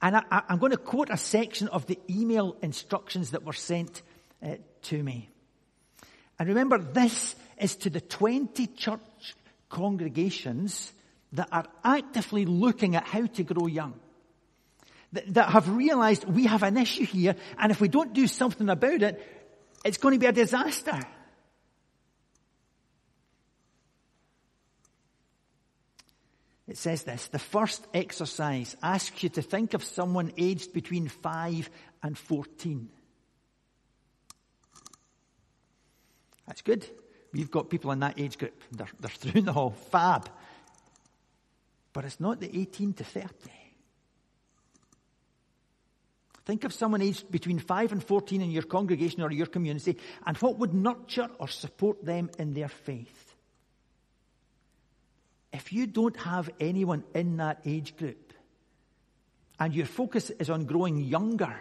And 0.00 0.16
I, 0.16 0.42
am 0.48 0.58
going 0.58 0.72
to 0.72 0.76
quote 0.76 1.08
a 1.08 1.16
section 1.16 1.68
of 1.68 1.86
the 1.86 2.00
email 2.10 2.56
instructions 2.62 3.30
that 3.30 3.44
were 3.44 3.52
sent 3.52 4.02
uh, 4.42 4.56
to 4.82 5.00
me. 5.00 5.28
And 6.36 6.48
remember, 6.48 6.78
this 6.78 7.36
is 7.60 7.76
to 7.76 7.90
the 7.90 8.00
20 8.00 8.66
church 8.66 9.36
congregations 9.68 10.92
that 11.34 11.48
are 11.52 11.68
actively 11.84 12.44
looking 12.44 12.96
at 12.96 13.06
how 13.06 13.26
to 13.26 13.44
grow 13.44 13.68
young. 13.68 13.94
That, 15.12 15.34
that 15.34 15.50
have 15.50 15.68
realized 15.68 16.24
we 16.24 16.46
have 16.46 16.64
an 16.64 16.76
issue 16.76 17.06
here, 17.06 17.36
and 17.56 17.70
if 17.70 17.80
we 17.80 17.86
don't 17.86 18.14
do 18.14 18.26
something 18.26 18.68
about 18.68 19.00
it, 19.02 19.24
it's 19.84 19.98
going 19.98 20.14
to 20.14 20.18
be 20.18 20.26
a 20.26 20.32
disaster. 20.32 21.06
It 26.72 26.78
says 26.78 27.02
this, 27.02 27.28
the 27.28 27.38
first 27.38 27.86
exercise 27.92 28.78
asks 28.82 29.22
you 29.22 29.28
to 29.28 29.42
think 29.42 29.74
of 29.74 29.84
someone 29.84 30.32
aged 30.38 30.72
between 30.72 31.06
5 31.06 31.68
and 32.02 32.16
14. 32.16 32.88
That's 36.46 36.62
good. 36.62 36.86
We've 37.30 37.50
got 37.50 37.68
people 37.68 37.92
in 37.92 38.00
that 38.00 38.18
age 38.18 38.38
group. 38.38 38.58
They're, 38.72 38.88
they're 39.00 39.10
through 39.10 39.42
the 39.42 39.52
hall. 39.52 39.72
Fab. 39.90 40.30
But 41.92 42.06
it's 42.06 42.18
not 42.18 42.40
the 42.40 42.48
18 42.58 42.94
to 42.94 43.04
30. 43.04 43.28
Think 46.46 46.64
of 46.64 46.72
someone 46.72 47.02
aged 47.02 47.30
between 47.30 47.58
5 47.58 47.92
and 47.92 48.02
14 48.02 48.40
in 48.40 48.50
your 48.50 48.62
congregation 48.62 49.20
or 49.20 49.30
your 49.30 49.44
community 49.44 49.98
and 50.24 50.38
what 50.38 50.56
would 50.56 50.72
nurture 50.72 51.28
or 51.38 51.48
support 51.48 52.02
them 52.02 52.30
in 52.38 52.54
their 52.54 52.68
faith. 52.68 53.21
If 55.52 55.72
you 55.72 55.86
don't 55.86 56.16
have 56.16 56.48
anyone 56.58 57.04
in 57.14 57.36
that 57.36 57.60
age 57.64 57.96
group 57.96 58.32
and 59.60 59.74
your 59.74 59.86
focus 59.86 60.30
is 60.30 60.48
on 60.48 60.64
growing 60.64 60.98
younger 60.98 61.54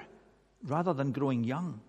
rather 0.64 0.94
than 0.94 1.12
growing 1.12 1.44
young, 1.44 1.82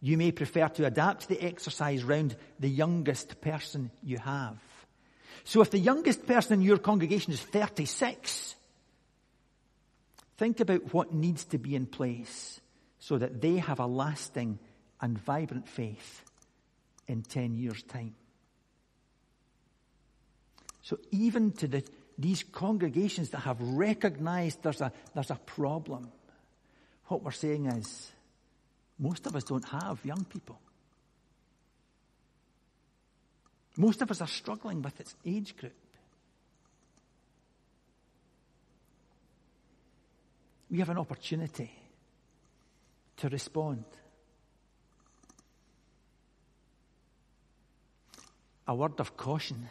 you 0.00 0.16
may 0.16 0.32
prefer 0.32 0.68
to 0.68 0.86
adapt 0.86 1.28
the 1.28 1.40
exercise 1.40 2.02
round 2.02 2.34
the 2.58 2.68
youngest 2.68 3.40
person 3.40 3.90
you 4.02 4.18
have. 4.18 4.58
So 5.44 5.60
if 5.60 5.70
the 5.70 5.78
youngest 5.78 6.26
person 6.26 6.54
in 6.54 6.62
your 6.62 6.78
congregation 6.78 7.32
is 7.32 7.40
36, 7.40 8.56
think 10.36 10.60
about 10.60 10.92
what 10.92 11.14
needs 11.14 11.44
to 11.46 11.58
be 11.58 11.74
in 11.76 11.86
place 11.86 12.60
so 12.98 13.18
that 13.18 13.40
they 13.40 13.56
have 13.56 13.78
a 13.78 13.86
lasting 13.86 14.58
and 15.00 15.18
vibrant 15.18 15.68
faith 15.68 16.24
in 17.06 17.22
10 17.22 17.56
years' 17.56 17.82
time. 17.82 18.14
So 20.82 20.98
even 21.10 21.52
to 21.52 21.68
the, 21.68 21.84
these 22.18 22.42
congregations 22.42 23.30
that 23.30 23.40
have 23.40 23.60
recognized 23.60 24.62
there's 24.62 24.80
a, 24.80 24.92
there's 25.14 25.30
a 25.30 25.40
problem, 25.46 26.10
what 27.06 27.22
we're 27.22 27.30
saying 27.32 27.66
is 27.66 28.12
most 28.98 29.26
of 29.26 29.34
us 29.34 29.44
don't 29.44 29.64
have 29.64 30.04
young 30.04 30.24
people. 30.24 30.60
Most 33.76 34.02
of 34.02 34.10
us 34.10 34.20
are 34.20 34.28
struggling 34.28 34.82
with 34.82 34.98
its 35.00 35.14
age 35.24 35.56
group. 35.56 35.72
We 40.70 40.78
have 40.78 40.90
an 40.90 40.98
opportunity 40.98 41.70
to 43.16 43.28
respond. 43.28 43.84
A 48.68 48.74
word 48.74 49.00
of 49.00 49.16
caution. 49.16 49.68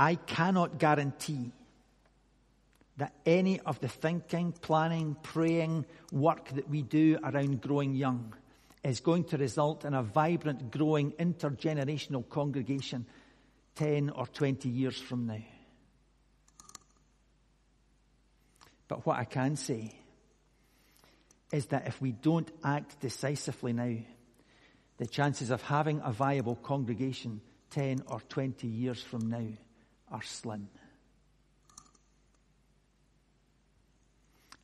I 0.00 0.14
cannot 0.14 0.78
guarantee 0.78 1.52
that 2.96 3.12
any 3.26 3.60
of 3.60 3.80
the 3.80 3.88
thinking, 3.88 4.52
planning, 4.52 5.14
praying 5.22 5.84
work 6.10 6.48
that 6.54 6.70
we 6.70 6.80
do 6.80 7.18
around 7.22 7.60
growing 7.60 7.94
young 7.94 8.32
is 8.82 9.00
going 9.00 9.24
to 9.24 9.36
result 9.36 9.84
in 9.84 9.92
a 9.92 10.02
vibrant, 10.02 10.70
growing, 10.70 11.12
intergenerational 11.12 12.26
congregation 12.26 13.04
10 13.74 14.08
or 14.08 14.26
20 14.26 14.70
years 14.70 14.98
from 14.98 15.26
now. 15.26 15.44
But 18.88 19.04
what 19.04 19.18
I 19.18 19.24
can 19.24 19.54
say 19.54 19.94
is 21.52 21.66
that 21.66 21.88
if 21.88 22.00
we 22.00 22.12
don't 22.12 22.50
act 22.64 23.00
decisively 23.00 23.74
now, 23.74 23.96
the 24.96 25.06
chances 25.06 25.50
of 25.50 25.60
having 25.60 26.00
a 26.02 26.10
viable 26.10 26.56
congregation 26.56 27.42
10 27.72 28.04
or 28.06 28.22
20 28.30 28.66
years 28.66 29.02
from 29.02 29.28
now 29.28 29.46
are 30.10 30.22
slim. 30.22 30.68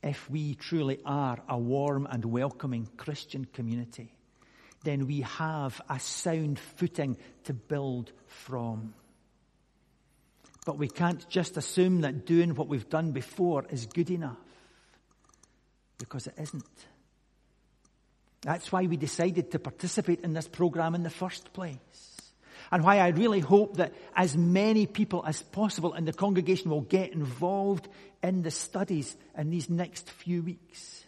If 0.03 0.29
we 0.29 0.55
truly 0.55 0.99
are 1.05 1.39
a 1.49 1.57
warm 1.57 2.07
and 2.09 2.23
welcoming 2.25 2.87
Christian 2.97 3.45
community, 3.45 4.13
then 4.83 5.07
we 5.07 5.21
have 5.21 5.81
a 5.89 5.99
sound 5.99 6.59
footing 6.59 7.17
to 7.45 7.53
build 7.53 8.11
from. 8.27 8.93
But 10.65 10.77
we 10.77 10.87
can't 10.87 11.27
just 11.29 11.57
assume 11.57 12.01
that 12.01 12.25
doing 12.25 12.55
what 12.55 12.67
we've 12.67 12.89
done 12.89 13.11
before 13.11 13.65
is 13.69 13.85
good 13.87 14.11
enough. 14.11 14.37
Because 15.97 16.27
it 16.27 16.35
isn't. 16.37 16.65
That's 18.41 18.71
why 18.71 18.83
we 18.83 18.97
decided 18.97 19.51
to 19.51 19.59
participate 19.59 20.21
in 20.21 20.33
this 20.33 20.47
program 20.47 20.93
in 20.93 21.03
the 21.03 21.09
first 21.09 21.53
place 21.53 22.16
and 22.71 22.83
why 22.83 22.99
I 22.99 23.09
really 23.09 23.39
hope 23.39 23.77
that 23.77 23.93
as 24.15 24.35
many 24.35 24.85
people 24.85 25.23
as 25.25 25.41
possible 25.41 25.93
in 25.93 26.05
the 26.05 26.13
congregation 26.13 26.69
will 26.69 26.81
get 26.81 27.13
involved 27.13 27.87
in 28.21 28.41
the 28.41 28.51
studies 28.51 29.15
in 29.37 29.49
these 29.49 29.69
next 29.69 30.09
few 30.09 30.41
weeks. 30.41 31.03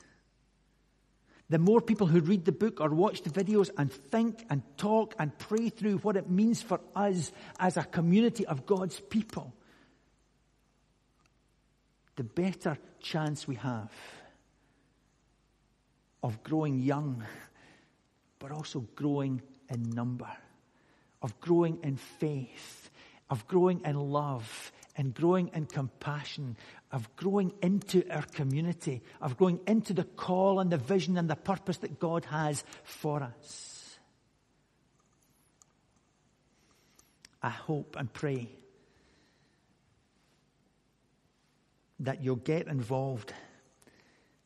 The 1.49 1.57
more 1.57 1.81
people 1.81 2.05
who 2.05 2.21
read 2.21 2.45
the 2.45 2.51
book 2.51 2.79
or 2.79 2.89
watch 2.89 3.23
the 3.23 3.31
videos 3.31 3.71
and 3.75 3.91
think 3.91 4.45
and 4.49 4.61
talk 4.77 5.15
and 5.17 5.37
pray 5.37 5.69
through 5.69 5.97
what 5.97 6.15
it 6.15 6.29
means 6.29 6.61
for 6.61 6.79
us 6.95 7.31
as 7.59 7.75
a 7.75 7.83
community 7.83 8.45
of 8.45 8.67
God's 8.67 8.99
people, 8.99 9.51
the 12.15 12.23
better 12.23 12.77
chance 13.01 13.47
we 13.47 13.55
have 13.55 13.91
of 16.21 16.43
growing 16.43 16.79
young, 16.79 17.23
but 18.37 18.51
also 18.51 18.81
growing 18.95 19.41
in 19.69 19.89
number 19.89 20.29
of 21.21 21.39
growing 21.39 21.79
in 21.83 21.97
faith, 21.97 22.89
of 23.29 23.47
growing 23.47 23.81
in 23.85 23.95
love, 23.95 24.71
and 24.95 25.13
growing 25.13 25.49
in 25.53 25.65
compassion, 25.65 26.57
of 26.91 27.15
growing 27.15 27.53
into 27.61 28.03
our 28.11 28.23
community, 28.23 29.01
of 29.21 29.37
growing 29.37 29.59
into 29.67 29.93
the 29.93 30.03
call 30.03 30.59
and 30.59 30.71
the 30.71 30.77
vision 30.77 31.17
and 31.17 31.29
the 31.29 31.35
purpose 31.35 31.77
that 31.77 31.99
God 31.99 32.25
has 32.25 32.63
for 32.83 33.23
us. 33.23 33.97
I 37.41 37.49
hope 37.49 37.95
and 37.97 38.11
pray 38.11 38.49
that 42.01 42.21
you'll 42.21 42.35
get 42.35 42.67
involved, 42.67 43.33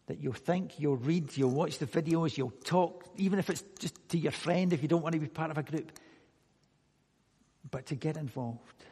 that 0.08 0.20
you'll 0.20 0.34
think, 0.34 0.80
you'll 0.80 0.98
read, 0.98 1.36
you'll 1.36 1.50
watch 1.50 1.80
the 1.80 1.88
videos, 1.88 2.38
you'll 2.38 2.54
talk, 2.64 3.06
even 3.18 3.40
if 3.40 3.50
it's 3.50 3.64
just 3.80 3.96
to 4.10 4.18
your 4.18 4.32
friend 4.32 4.74
if 4.74 4.82
you 4.82 4.88
don't 4.88 5.02
want 5.02 5.14
to 5.14 5.20
be 5.20 5.28
part 5.28 5.50
of 5.50 5.58
a 5.58 5.64
group 5.64 5.92
but 7.70 7.88
to 7.88 7.96
get 7.96 8.18
involved 8.18 8.86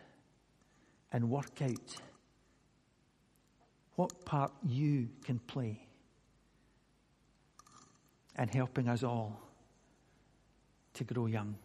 and 1.12 1.30
work 1.30 1.62
out 1.62 1.96
what 3.96 4.26
part 4.26 4.52
you 4.66 5.10
can 5.26 5.40
play 5.40 5.80
in 8.40 8.48
helping 8.48 8.88
us 8.88 9.04
all 9.04 9.40
to 10.94 11.04
grow 11.04 11.26
young. 11.26 11.56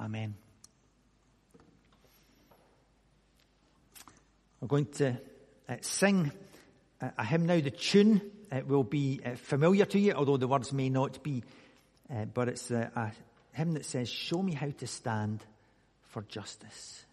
Amen. 0.00 0.34
We're 4.60 4.68
going 4.68 4.86
to 4.86 5.16
uh, 5.68 5.76
sing 5.80 6.30
a 7.00 7.24
hymn 7.24 7.46
now. 7.46 7.60
The 7.60 7.70
tune 7.70 8.20
uh, 8.52 8.60
will 8.66 8.84
be 8.84 9.20
uh, 9.24 9.36
familiar 9.36 9.86
to 9.86 9.98
you, 9.98 10.12
although 10.12 10.36
the 10.36 10.48
words 10.48 10.72
may 10.72 10.90
not 10.90 11.22
be, 11.22 11.42
uh, 12.14 12.26
but 12.26 12.48
it's 12.48 12.70
a 12.70 13.12
hymn 13.52 13.74
that 13.74 13.84
says, 13.84 14.08
Show 14.08 14.42
me 14.42 14.54
how 14.54 14.70
to 14.78 14.86
stand 14.86 15.40
for 16.02 16.22
justice. 16.22 17.04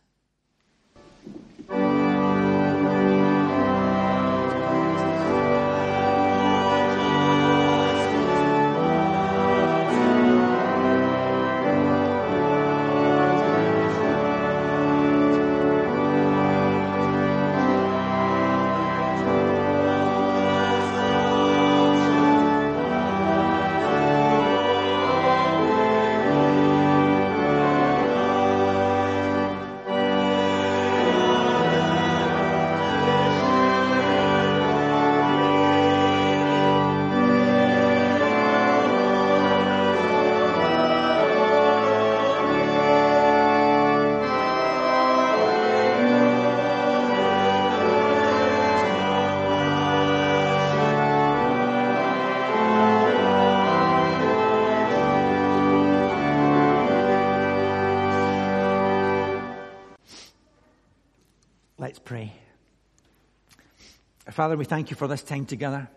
Father, 64.38 64.56
we 64.56 64.66
thank 64.66 64.92
you 64.92 64.96
for 64.96 65.08
this 65.08 65.24
time 65.24 65.48
together. 65.48 65.90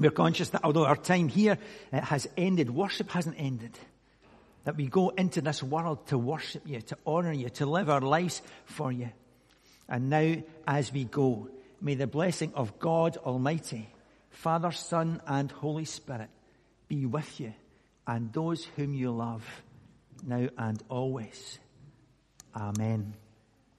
We're 0.00 0.10
conscious 0.10 0.48
that 0.48 0.64
although 0.64 0.86
our 0.86 0.96
time 0.96 1.28
here 1.28 1.58
uh, 1.92 2.00
has 2.00 2.26
ended, 2.34 2.70
worship 2.70 3.10
hasn't 3.10 3.36
ended. 3.38 3.78
That 4.64 4.78
we 4.78 4.86
go 4.86 5.10
into 5.10 5.42
this 5.42 5.62
world 5.62 6.06
to 6.06 6.16
worship 6.16 6.62
you, 6.64 6.80
to 6.80 6.96
honor 7.04 7.34
you, 7.34 7.50
to 7.50 7.66
live 7.66 7.90
our 7.90 8.00
lives 8.00 8.40
for 8.64 8.90
you. 8.90 9.10
And 9.86 10.08
now, 10.08 10.36
as 10.66 10.90
we 10.94 11.04
go, 11.04 11.50
may 11.78 11.94
the 11.94 12.06
blessing 12.06 12.54
of 12.54 12.78
God 12.78 13.18
Almighty, 13.18 13.90
Father, 14.30 14.72
Son, 14.72 15.20
and 15.26 15.52
Holy 15.52 15.84
Spirit 15.84 16.30
be 16.88 17.04
with 17.04 17.38
you 17.38 17.52
and 18.06 18.32
those 18.32 18.64
whom 18.76 18.94
you 18.94 19.10
love, 19.10 19.44
now 20.26 20.48
and 20.56 20.82
always. 20.88 21.58
Amen. 22.56 23.12